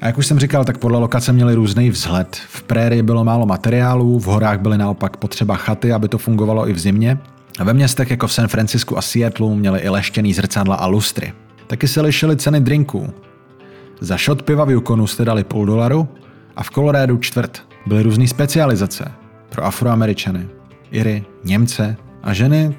A 0.00 0.06
jak 0.06 0.18
už 0.18 0.26
jsem 0.26 0.38
říkal, 0.38 0.64
tak 0.64 0.78
podle 0.78 0.98
lokace 0.98 1.32
měli 1.32 1.54
různý 1.54 1.90
vzhled. 1.90 2.36
V 2.48 2.62
prérii 2.62 3.02
bylo 3.02 3.24
málo 3.24 3.46
materiálů, 3.46 4.18
v 4.18 4.24
horách 4.24 4.60
byly 4.60 4.78
naopak 4.78 5.16
potřeba 5.16 5.56
chaty, 5.56 5.92
aby 5.92 6.08
to 6.08 6.18
fungovalo 6.18 6.68
i 6.68 6.72
v 6.72 6.78
zimě. 6.78 7.18
A 7.58 7.64
ve 7.64 7.74
městech 7.74 8.10
jako 8.10 8.26
v 8.26 8.32
San 8.32 8.48
Francisku 8.48 8.98
a 8.98 9.02
Seattleu 9.02 9.54
měli 9.54 9.80
i 9.80 9.88
leštěný 9.88 10.34
zrcadla 10.34 10.74
a 10.74 10.86
lustry. 10.86 11.32
Taky 11.66 11.88
se 11.88 12.00
lišily 12.00 12.36
ceny 12.36 12.60
drinků. 12.60 13.14
Za 14.00 14.16
shot 14.16 14.42
piva 14.42 14.64
v 14.64 14.70
Yukonu 14.70 15.06
jste 15.06 15.24
dali 15.24 15.44
půl 15.44 15.66
dolaru 15.66 16.08
a 16.56 16.62
v 16.62 16.70
Coloradu 16.70 17.18
čtvrt. 17.18 17.62
Byly 17.86 18.02
různé 18.02 18.28
specializace 18.28 19.12
pro 19.48 19.64
afroameričany, 19.64 20.48
Iry, 20.90 21.24
Němce 21.44 21.96
a 22.22 22.32
ženy 22.32 22.76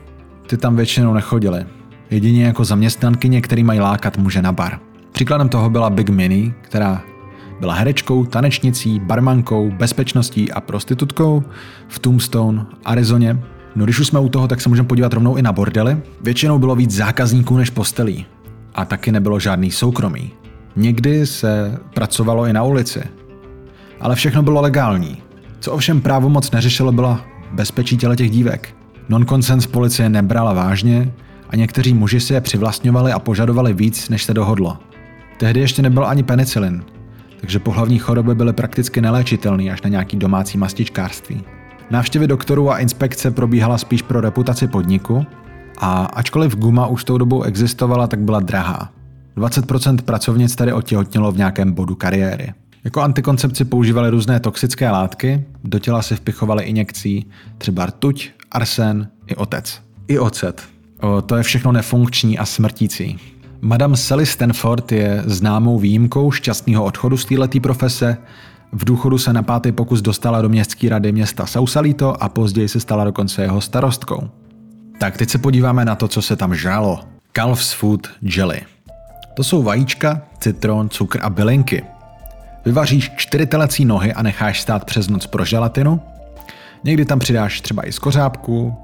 ty 0.47 0.57
tam 0.57 0.75
většinou 0.75 1.13
nechodily. 1.13 1.65
Jedině 2.09 2.45
jako 2.45 2.65
zaměstnankyně, 2.65 3.41
který 3.41 3.63
mají 3.63 3.79
lákat 3.79 4.17
muže 4.17 4.41
na 4.41 4.51
bar. 4.51 4.79
Příkladem 5.11 5.49
toho 5.49 5.69
byla 5.69 5.89
Big 5.89 6.09
Minnie, 6.09 6.53
která 6.61 7.01
byla 7.59 7.73
herečkou, 7.73 8.25
tanečnicí, 8.25 8.99
barmankou, 8.99 9.71
bezpečností 9.71 10.51
a 10.51 10.61
prostitutkou 10.61 11.43
v 11.87 11.99
Tombstone, 11.99 12.65
Arizoně. 12.85 13.43
No 13.75 13.83
když 13.83 13.99
už 13.99 14.07
jsme 14.07 14.19
u 14.19 14.29
toho, 14.29 14.47
tak 14.47 14.61
se 14.61 14.69
můžeme 14.69 14.87
podívat 14.87 15.13
rovnou 15.13 15.35
i 15.35 15.41
na 15.41 15.51
bordely. 15.51 15.97
Většinou 16.21 16.59
bylo 16.59 16.75
víc 16.75 16.91
zákazníků 16.91 17.57
než 17.57 17.69
postelí. 17.69 18.25
A 18.75 18.85
taky 18.85 19.11
nebylo 19.11 19.39
žádný 19.39 19.71
soukromí. 19.71 20.31
Někdy 20.75 21.25
se 21.25 21.79
pracovalo 21.93 22.45
i 22.45 22.53
na 22.53 22.63
ulici. 22.63 23.03
Ale 23.99 24.15
všechno 24.15 24.43
bylo 24.43 24.61
legální. 24.61 25.17
Co 25.59 25.71
ovšem 25.71 26.01
právo 26.01 26.29
moc 26.29 26.51
neřešilo, 26.51 26.91
byla 26.91 27.25
bezpečí 27.51 27.97
těle 27.97 28.15
těch 28.15 28.31
dívek. 28.31 28.75
Non-consens 29.09 29.67
policie 29.67 30.09
nebrala 30.09 30.53
vážně 30.53 31.11
a 31.49 31.55
někteří 31.55 31.93
muži 31.93 32.19
si 32.19 32.33
je 32.33 32.41
přivlastňovali 32.41 33.11
a 33.11 33.19
požadovali 33.19 33.73
víc, 33.73 34.09
než 34.09 34.23
se 34.23 34.33
dohodlo. 34.33 34.77
Tehdy 35.37 35.59
ještě 35.59 35.81
nebyl 35.81 36.05
ani 36.05 36.23
penicilin, 36.23 36.83
takže 37.39 37.59
pohlavní 37.59 37.99
choroby 37.99 38.35
byly 38.35 38.53
prakticky 38.53 39.01
neléčitelné 39.01 39.71
až 39.71 39.81
na 39.81 39.89
nějaký 39.89 40.17
domácí 40.17 40.57
mastičkářství. 40.57 41.43
Návštěvy 41.89 42.27
doktorů 42.27 42.71
a 42.71 42.77
inspekce 42.77 43.31
probíhala 43.31 43.77
spíš 43.77 44.01
pro 44.01 44.21
reputaci 44.21 44.67
podniku 44.67 45.25
a 45.77 46.03
ačkoliv 46.03 46.55
guma 46.55 46.87
už 46.87 47.03
tou 47.03 47.17
dobou 47.17 47.43
existovala, 47.43 48.07
tak 48.07 48.19
byla 48.19 48.39
drahá. 48.39 49.00
20% 49.41 50.01
pracovnic 50.01 50.55
tady 50.55 50.73
otěhotnělo 50.73 51.31
v 51.31 51.37
nějakém 51.37 51.71
bodu 51.71 51.95
kariéry. 51.95 52.53
Jako 52.83 53.01
antikoncepci 53.01 53.65
používali 53.65 54.09
různé 54.09 54.39
toxické 54.39 54.89
látky, 54.89 55.45
do 55.63 55.79
těla 55.79 56.01
si 56.01 56.15
vpichovali 56.15 56.63
injekcí 56.63 57.25
třeba 57.57 57.85
rtuť, 57.85 58.29
arsen 58.51 59.07
i 59.27 59.35
otec. 59.35 59.81
I 60.07 60.19
ocet. 60.19 60.61
O, 61.01 61.21
to 61.21 61.35
je 61.35 61.43
všechno 61.43 61.71
nefunkční 61.71 62.37
a 62.37 62.45
smrtící. 62.45 63.19
Madame 63.61 63.97
Sally 63.97 64.25
Stanford 64.25 64.91
je 64.91 65.23
známou 65.25 65.79
výjimkou 65.79 66.31
šťastného 66.31 66.83
odchodu 66.83 67.17
z 67.17 67.25
této 67.25 67.59
profese. 67.59 68.17
V 68.71 68.85
důchodu 68.85 69.17
se 69.17 69.33
na 69.33 69.43
pátý 69.43 69.71
pokus 69.71 70.01
dostala 70.01 70.41
do 70.41 70.49
městské 70.49 70.89
rady 70.89 71.11
města 71.11 71.45
Sausalito 71.45 72.23
a 72.23 72.29
později 72.29 72.69
se 72.69 72.79
stala 72.79 73.03
dokonce 73.03 73.41
jeho 73.41 73.61
starostkou. 73.61 74.29
Tak 74.99 75.17
teď 75.17 75.29
se 75.29 75.37
podíváme 75.37 75.85
na 75.85 75.95
to, 75.95 76.07
co 76.07 76.21
se 76.21 76.35
tam 76.35 76.55
žralo. 76.55 76.99
Calf's 77.33 77.73
Food 77.73 78.07
Jelly. 78.21 78.61
To 79.33 79.43
jsou 79.43 79.63
vajíčka, 79.63 80.21
citron, 80.39 80.89
cukr 80.89 81.19
a 81.21 81.29
bylinky. 81.29 81.83
Vyvaříš 82.65 83.11
čtyři 83.15 83.45
telecí 83.45 83.85
nohy 83.85 84.13
a 84.13 84.23
necháš 84.23 84.61
stát 84.61 84.85
přes 84.85 85.07
noc 85.07 85.27
pro 85.27 85.45
želatinu. 85.45 86.01
Někdy 86.83 87.05
tam 87.05 87.19
přidáš 87.19 87.61
třeba 87.61 87.87
i 87.87 87.91
skořápku 87.91 88.75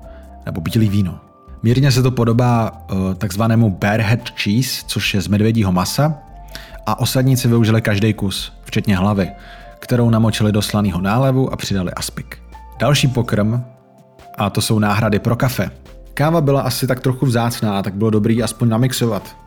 nebo 0.45 0.61
bílý 0.61 0.89
víno. 0.89 1.19
Mírně 1.63 1.91
se 1.91 2.03
to 2.03 2.11
podobá 2.11 2.71
uh, 2.91 3.13
takzvanému 3.13 3.69
bearhead 3.69 4.29
cheese, 4.29 4.83
což 4.87 5.13
je 5.13 5.21
z 5.21 5.27
medvědího 5.27 5.71
masa, 5.71 6.13
a 6.85 6.99
osadníci 6.99 7.47
využili 7.47 7.81
každý 7.81 8.13
kus, 8.13 8.53
včetně 8.63 8.97
hlavy, 8.97 9.31
kterou 9.79 10.09
namočili 10.09 10.51
do 10.51 10.61
slaného 10.61 11.01
nálevu 11.01 11.53
a 11.53 11.55
přidali 11.55 11.91
aspik. 11.91 12.37
Další 12.79 13.07
pokrm, 13.07 13.63
a 14.37 14.49
to 14.49 14.61
jsou 14.61 14.79
náhrady 14.79 15.19
pro 15.19 15.35
kafe. 15.35 15.71
Káva 16.13 16.41
byla 16.41 16.61
asi 16.61 16.87
tak 16.87 16.99
trochu 16.99 17.25
vzácná, 17.25 17.83
tak 17.83 17.93
bylo 17.93 18.09
dobrý 18.09 18.43
aspoň 18.43 18.69
namixovat. 18.69 19.46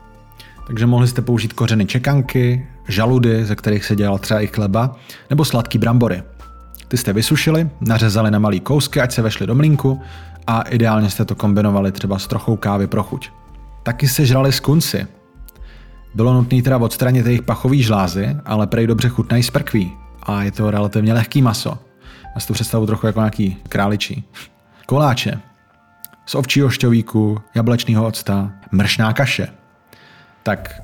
Takže 0.71 0.85
mohli 0.85 1.07
jste 1.07 1.21
použít 1.21 1.53
kořeny 1.53 1.85
čekanky, 1.85 2.67
žaludy, 2.87 3.45
ze 3.45 3.55
kterých 3.55 3.85
se 3.85 3.95
dělal 3.95 4.17
třeba 4.17 4.41
i 4.41 4.47
chleba, 4.47 4.95
nebo 5.29 5.45
sladký 5.45 5.77
brambory. 5.77 6.23
Ty 6.87 6.97
jste 6.97 7.13
vysušili, 7.13 7.69
nařezali 7.81 8.31
na 8.31 8.39
malý 8.39 8.59
kousky, 8.59 9.01
ať 9.01 9.11
se 9.11 9.21
vešly 9.21 9.47
do 9.47 9.55
mlínku 9.55 10.01
a 10.47 10.61
ideálně 10.61 11.09
jste 11.09 11.25
to 11.25 11.35
kombinovali 11.35 11.91
třeba 11.91 12.19
s 12.19 12.27
trochou 12.27 12.55
kávy 12.55 12.87
pro 12.87 13.03
chuť. 13.03 13.29
Taky 13.83 14.07
se 14.07 14.25
žrali 14.25 14.51
skunci. 14.51 15.07
Bylo 16.15 16.33
nutné 16.33 16.61
teda 16.61 16.77
odstranit 16.77 17.25
jejich 17.25 17.41
pachový 17.41 17.83
žlázy, 17.83 18.37
ale 18.45 18.67
prej 18.67 18.87
dobře 18.87 19.09
chutnají 19.09 19.43
z 19.43 19.49
prkví 19.49 19.91
a 20.23 20.43
je 20.43 20.51
to 20.51 20.71
relativně 20.71 21.13
lehký 21.13 21.41
maso. 21.41 21.77
Já 22.35 22.41
si 22.41 22.47
to 22.47 22.53
představu 22.53 22.85
trochu 22.85 23.07
jako 23.07 23.19
nějaký 23.19 23.57
králičí. 23.69 24.23
Koláče. 24.85 25.39
Z 26.25 26.35
ovčího 26.35 26.69
šťovíku, 26.69 27.37
jablečného 27.55 28.05
octa, 28.05 28.51
mršná 28.71 29.13
kaše– 29.13 29.47
tak 30.43 30.81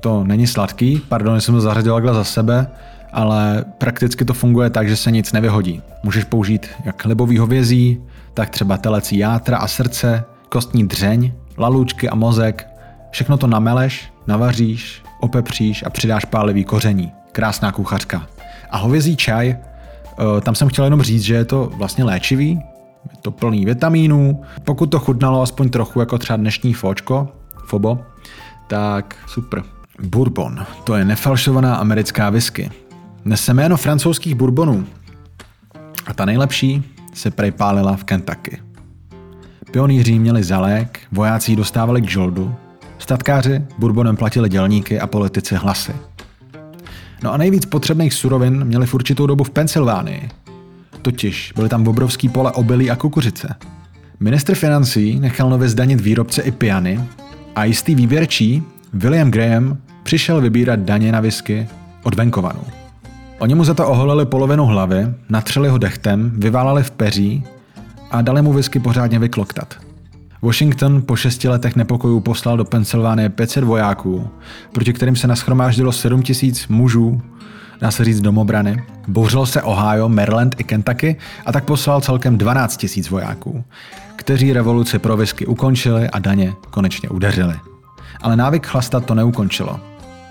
to 0.00 0.24
není 0.24 0.46
sladký, 0.46 1.02
pardon, 1.08 1.40
jsem 1.40 1.54
to 1.54 1.60
zařadil 1.60 1.94
takhle 1.94 2.14
za 2.14 2.24
sebe, 2.24 2.66
ale 3.12 3.64
prakticky 3.78 4.24
to 4.24 4.34
funguje 4.34 4.70
tak, 4.70 4.88
že 4.88 4.96
se 4.96 5.10
nic 5.10 5.32
nevyhodí. 5.32 5.82
Můžeš 6.02 6.24
použít 6.24 6.66
jak 6.84 7.04
libový 7.04 7.38
hovězí, 7.38 8.00
tak 8.34 8.50
třeba 8.50 8.76
telecí 8.76 9.18
játra 9.18 9.58
a 9.58 9.66
srdce, 9.66 10.24
kostní 10.48 10.88
dřeň, 10.88 11.32
lalůčky 11.58 12.08
a 12.08 12.14
mozek. 12.14 12.68
Všechno 13.10 13.36
to 13.36 13.46
nameleš, 13.46 14.12
navaříš, 14.26 15.02
opepříš 15.20 15.84
a 15.86 15.90
přidáš 15.90 16.24
pálivý 16.24 16.64
koření. 16.64 17.12
Krásná 17.32 17.72
kuchařka. 17.72 18.26
A 18.70 18.78
hovězí 18.78 19.16
čaj, 19.16 19.56
tam 20.42 20.54
jsem 20.54 20.68
chtěl 20.68 20.84
jenom 20.84 21.02
říct, 21.02 21.22
že 21.22 21.34
je 21.34 21.44
to 21.44 21.70
vlastně 21.76 22.04
léčivý, 22.04 22.50
je 23.10 23.18
to 23.22 23.30
plný 23.30 23.64
vitamínů. 23.64 24.42
Pokud 24.64 24.86
to 24.86 24.98
chutnalo 24.98 25.42
aspoň 25.42 25.68
trochu 25.68 26.00
jako 26.00 26.18
třeba 26.18 26.36
dnešní 26.36 26.74
fočko, 26.74 27.28
fobo, 27.66 27.98
tak 28.66 29.16
super. 29.26 29.62
Bourbon, 30.02 30.66
to 30.84 30.94
je 30.94 31.04
nefalšovaná 31.04 31.76
americká 31.76 32.30
whisky. 32.30 32.70
Nese 33.24 33.54
jméno 33.54 33.76
francouzských 33.76 34.34
bourbonů. 34.34 34.86
A 36.06 36.14
ta 36.14 36.24
nejlepší 36.24 36.84
se 37.14 37.30
prej 37.30 37.50
pálila 37.50 37.96
v 37.96 38.04
Kentucky. 38.04 38.58
Pionýři 39.70 40.18
měli 40.18 40.44
zalék, 40.44 41.00
vojáci 41.12 41.56
dostávali 41.56 42.02
k 42.02 42.10
žoldu, 42.10 42.54
statkáři 42.98 43.64
bourbonem 43.78 44.16
platili 44.16 44.48
dělníky 44.48 45.00
a 45.00 45.06
politici 45.06 45.54
hlasy. 45.54 45.92
No 47.22 47.32
a 47.32 47.36
nejvíc 47.36 47.66
potřebných 47.66 48.14
surovin 48.14 48.64
měli 48.64 48.86
v 48.86 48.94
určitou 48.94 49.26
dobu 49.26 49.44
v 49.44 49.50
Pensylvánii. 49.50 50.28
Totiž 51.02 51.52
byly 51.56 51.68
tam 51.68 51.88
obrovský 51.88 52.28
pole 52.28 52.52
obilí 52.52 52.90
a 52.90 52.96
kukuřice. 52.96 53.54
Ministr 54.20 54.54
financí 54.54 55.20
nechal 55.20 55.50
nově 55.50 55.68
zdanit 55.68 56.00
výrobce 56.00 56.42
i 56.42 56.50
piany 56.50 57.00
a 57.56 57.64
jistý 57.64 57.94
výběrčí 57.94 58.62
William 58.92 59.30
Graham 59.30 59.78
přišel 60.02 60.40
vybírat 60.40 60.80
daně 60.80 61.12
na 61.12 61.20
whisky 61.20 61.68
od 62.02 62.14
venkovanů. 62.14 62.60
Oni 63.38 63.54
mu 63.54 63.64
za 63.64 63.74
to 63.74 63.88
oholili 63.88 64.26
polovinu 64.26 64.66
hlavy, 64.66 65.06
natřeli 65.28 65.68
ho 65.68 65.78
dechtem, 65.78 66.32
vyválali 66.34 66.82
v 66.82 66.90
peří 66.90 67.44
a 68.10 68.22
dali 68.22 68.42
mu 68.42 68.52
whisky 68.52 68.80
pořádně 68.80 69.18
vykloktat. 69.18 69.74
Washington 70.42 71.02
po 71.02 71.16
šesti 71.16 71.48
letech 71.48 71.76
nepokojů 71.76 72.20
poslal 72.20 72.56
do 72.56 72.64
Pensylvánie 72.64 73.28
500 73.28 73.64
vojáků, 73.64 74.28
proti 74.72 74.92
kterým 74.92 75.16
se 75.16 75.26
naschromáždilo 75.26 75.92
7 75.92 76.22
tisíc 76.22 76.68
mužů, 76.68 77.20
dá 77.80 77.90
se 77.90 78.04
říct 78.04 78.20
domobrany. 78.20 78.82
Bouřilo 79.08 79.46
se 79.46 79.62
Ohio, 79.62 80.08
Maryland 80.08 80.60
i 80.60 80.64
Kentucky 80.64 81.16
a 81.46 81.52
tak 81.52 81.64
poslal 81.64 82.00
celkem 82.00 82.38
12 82.38 82.76
tisíc 82.76 83.10
vojáků, 83.10 83.64
kteří 84.16 84.52
revoluci 84.52 84.98
pro 84.98 85.16
ukončili 85.46 86.10
a 86.10 86.18
daně 86.18 86.52
konečně 86.70 87.08
udeřili. 87.08 87.54
Ale 88.20 88.36
návyk 88.36 88.66
chlastat 88.66 89.04
to 89.04 89.14
neukončilo. 89.14 89.80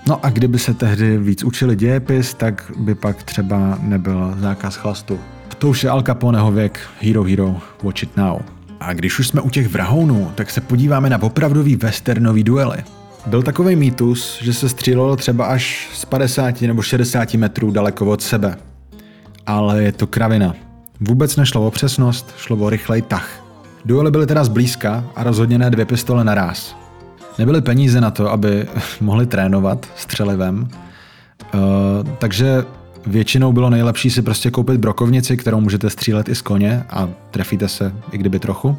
No 0.08 0.26
a 0.26 0.30
kdyby 0.30 0.58
se 0.58 0.74
tehdy 0.74 1.18
víc 1.18 1.44
učili 1.44 1.76
dějepis, 1.76 2.34
tak 2.34 2.72
by 2.76 2.94
pak 2.94 3.22
třeba 3.22 3.78
nebyl 3.80 4.34
zákaz 4.38 4.76
chlastu. 4.76 5.18
To 5.58 5.68
už 5.68 5.84
je 5.84 5.90
Al 5.90 6.02
Caponeho 6.02 6.52
věk, 6.52 6.80
hero 7.00 7.22
hero, 7.22 7.56
watch 7.82 8.02
it 8.02 8.16
now. 8.16 8.40
A 8.80 8.92
když 8.92 9.18
už 9.18 9.28
jsme 9.28 9.40
u 9.40 9.50
těch 9.50 9.68
vrahounů, 9.68 10.32
tak 10.34 10.50
se 10.50 10.60
podíváme 10.60 11.10
na 11.10 11.22
opravdový 11.22 11.76
westernový 11.76 12.44
duely. 12.44 12.78
Byl 13.26 13.42
takový 13.42 13.76
mýtus, 13.76 14.38
že 14.42 14.54
se 14.54 14.68
střílelo 14.68 15.16
třeba 15.16 15.46
až 15.46 15.90
z 15.94 16.04
50 16.04 16.62
nebo 16.62 16.82
60 16.82 17.34
metrů 17.34 17.70
daleko 17.70 18.06
od 18.06 18.22
sebe. 18.22 18.56
Ale 19.46 19.82
je 19.82 19.92
to 19.92 20.06
kravina. 20.06 20.54
Vůbec 21.00 21.36
nešlo 21.36 21.66
o 21.66 21.70
přesnost, 21.70 22.34
šlo 22.38 22.56
o 22.56 22.70
rychlej 22.70 23.02
tah. 23.02 23.44
Duely 23.84 24.10
byly 24.10 24.26
teda 24.26 24.44
zblízka 24.44 25.04
a 25.16 25.22
rozhodně 25.22 25.58
ne 25.58 25.70
dvě 25.70 25.84
pistole 25.84 26.24
naraz. 26.24 26.76
Nebyly 27.38 27.60
peníze 27.60 28.00
na 28.00 28.10
to, 28.10 28.30
aby 28.30 28.66
mohli 29.00 29.26
trénovat 29.26 29.86
střelivem, 29.96 30.68
uh, 31.54 31.60
takže 32.18 32.64
většinou 33.06 33.52
bylo 33.52 33.70
nejlepší 33.70 34.10
si 34.10 34.22
prostě 34.22 34.50
koupit 34.50 34.80
brokovnici, 34.80 35.36
kterou 35.36 35.60
můžete 35.60 35.90
střílet 35.90 36.28
i 36.28 36.34
z 36.34 36.42
koně 36.42 36.84
a 36.90 37.08
trefíte 37.30 37.68
se, 37.68 37.92
i 38.12 38.18
kdyby 38.18 38.38
trochu. 38.38 38.78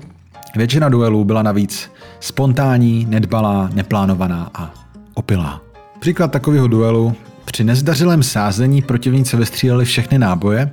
Většina 0.58 0.89
duelů 0.89 1.24
byla 1.24 1.43
navíc 1.43 1.91
spontánní, 2.20 3.06
nedbalá, 3.10 3.70
neplánovaná 3.74 4.52
a 4.54 4.74
opilá. 5.13 5.62
Příklad 6.00 6.32
takového 6.32 6.67
duelu 6.67 7.15
při 7.46 7.63
nezdařilém 7.63 8.24
sázení 8.24 8.82
protivníci 8.82 9.38
vystříleli 9.38 9.86
všechny 9.86 10.20
náboje, 10.20 10.72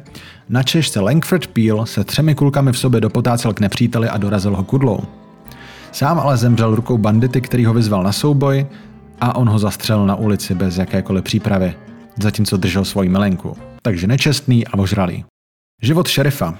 načež 0.48 0.88
se 0.88 1.00
Langford 1.00 1.46
Peel 1.46 1.86
se 1.86 2.04
třemi 2.04 2.34
kulkami 2.34 2.72
v 2.72 2.78
sobě 2.78 3.00
dopotácel 3.00 3.52
k 3.52 3.60
nepříteli 3.60 4.08
a 4.08 4.16
dorazil 4.16 4.56
ho 4.56 4.64
kudlou. 4.64 5.00
Sám 5.92 6.18
ale 6.18 6.36
zemřel 6.36 6.74
rukou 6.74 6.98
bandity, 6.98 7.40
který 7.40 7.64
ho 7.64 7.74
vyzval 7.74 8.02
na 8.02 8.12
souboj 8.12 8.66
a 9.20 9.36
on 9.36 9.48
ho 9.48 9.58
zastřelil 9.58 10.06
na 10.06 10.14
ulici 10.14 10.54
bez 10.54 10.78
jakékoliv 10.78 11.24
přípravy, 11.24 11.74
zatímco 12.22 12.56
držel 12.56 12.84
svoji 12.84 13.08
milenku. 13.08 13.56
Takže 13.82 14.06
nečestný 14.06 14.66
a 14.66 14.78
ožralý. 14.78 15.24
Život 15.82 16.08
šerifa. 16.08 16.58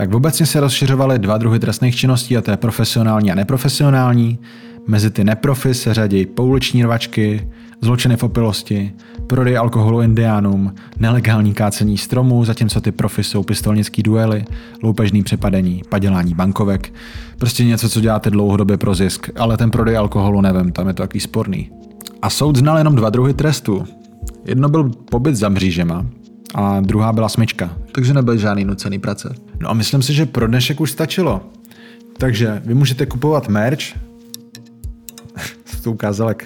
Tak 0.00 0.14
obecně 0.14 0.46
se 0.46 0.60
rozšiřovaly 0.60 1.18
dva 1.18 1.38
druhy 1.38 1.58
trestných 1.58 1.96
činností, 1.96 2.36
a 2.36 2.42
to 2.42 2.50
je 2.50 2.56
profesionální 2.56 3.32
a 3.32 3.34
neprofesionální. 3.34 4.38
Mezi 4.86 5.10
ty 5.10 5.24
neprofy 5.24 5.74
se 5.74 5.94
řadí 5.94 6.26
pouliční 6.26 6.84
rvačky, 6.84 7.48
zločiny 7.80 8.16
v 8.16 8.22
opilosti, 8.22 8.92
prodej 9.26 9.58
alkoholu 9.58 10.02
indiánům, 10.02 10.74
nelegální 10.98 11.54
kácení 11.54 11.98
stromů, 11.98 12.44
zatímco 12.44 12.80
ty 12.80 12.92
profy 12.92 13.24
jsou 13.24 13.42
pistolnický 13.42 14.02
duely, 14.02 14.44
loupežný 14.82 15.22
přepadení, 15.22 15.82
padělání 15.88 16.34
bankovek. 16.34 16.92
Prostě 17.38 17.64
něco, 17.64 17.88
co 17.88 18.00
děláte 18.00 18.30
dlouhodobě 18.30 18.76
pro 18.76 18.94
zisk, 18.94 19.30
ale 19.38 19.56
ten 19.56 19.70
prodej 19.70 19.96
alkoholu 19.96 20.40
nevím, 20.40 20.72
tam 20.72 20.88
je 20.88 20.94
to 20.94 21.02
takový 21.02 21.20
sporný. 21.20 21.70
A 22.22 22.30
soud 22.30 22.56
znal 22.56 22.78
jenom 22.78 22.94
dva 22.94 23.10
druhy 23.10 23.34
trestu. 23.34 23.84
Jedno 24.44 24.68
byl 24.68 24.90
pobyt 25.10 25.36
za 25.36 25.48
mřížema 25.48 26.06
a 26.54 26.80
druhá 26.80 27.12
byla 27.12 27.28
smyčka, 27.28 27.76
takže 27.92 28.14
nebyl 28.14 28.36
žádný 28.36 28.64
nucený 28.64 28.98
práce. 28.98 29.34
No 29.60 29.70
a 29.70 29.72
myslím 29.72 30.02
si, 30.02 30.14
že 30.14 30.26
pro 30.26 30.46
dnešek 30.46 30.80
už 30.80 30.90
stačilo. 30.90 31.40
Takže 32.18 32.62
vy 32.64 32.74
můžete 32.74 33.06
kupovat 33.06 33.48
merch, 33.48 33.82
to 35.82 35.92
ukázal, 35.92 36.28
jak 36.28 36.44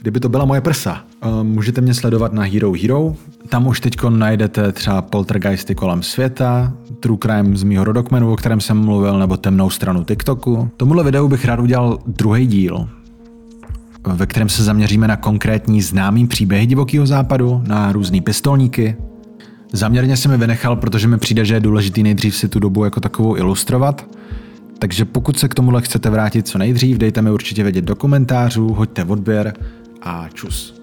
kdyby 0.00 0.20
to 0.20 0.28
byla 0.28 0.44
moje 0.44 0.60
prsa. 0.60 1.04
Můžete 1.42 1.80
mě 1.80 1.94
sledovat 1.94 2.32
na 2.32 2.42
Hero 2.42 2.72
Hero, 2.82 3.14
tam 3.48 3.66
už 3.66 3.80
teď 3.80 3.96
najdete 4.08 4.72
třeba 4.72 5.02
poltergeisty 5.02 5.74
kolem 5.74 6.02
světa, 6.02 6.72
true 7.00 7.18
crime 7.22 7.56
z 7.56 7.62
mýho 7.62 7.84
rodokmenu, 7.84 8.32
o 8.32 8.36
kterém 8.36 8.60
jsem 8.60 8.78
mluvil, 8.84 9.18
nebo 9.18 9.36
temnou 9.36 9.70
stranu 9.70 10.04
TikToku. 10.04 10.70
Tomuhle 10.76 11.04
videu 11.04 11.28
bych 11.28 11.44
rád 11.44 11.60
udělal 11.60 11.98
druhý 12.06 12.46
díl, 12.46 12.88
ve 14.06 14.26
kterém 14.26 14.48
se 14.48 14.64
zaměříme 14.64 15.08
na 15.08 15.16
konkrétní 15.16 15.82
známý 15.82 16.26
příběhy 16.26 16.66
divokého 16.66 17.06
západu, 17.06 17.62
na 17.66 17.92
různé 17.92 18.20
pistolníky. 18.20 18.96
Zaměrně 19.72 20.16
jsem 20.16 20.30
mi 20.30 20.38
vynechal, 20.38 20.76
protože 20.76 21.08
mi 21.08 21.18
přijde, 21.18 21.44
že 21.44 21.54
je 21.54 21.60
důležitý 21.60 22.02
nejdřív 22.02 22.36
si 22.36 22.48
tu 22.48 22.58
dobu 22.58 22.84
jako 22.84 23.00
takovou 23.00 23.36
ilustrovat, 23.36 24.06
takže 24.78 25.04
pokud 25.04 25.38
se 25.38 25.48
k 25.48 25.54
tomuhle 25.54 25.82
chcete 25.82 26.10
vrátit 26.10 26.48
co 26.48 26.58
nejdřív, 26.58 26.98
dejte 26.98 27.22
mi 27.22 27.30
určitě 27.30 27.62
vědět 27.62 27.84
do 27.84 27.96
komentářů, 27.96 28.68
hoďte 28.68 29.04
odběr 29.04 29.54
a 30.02 30.28
čus. 30.34 30.81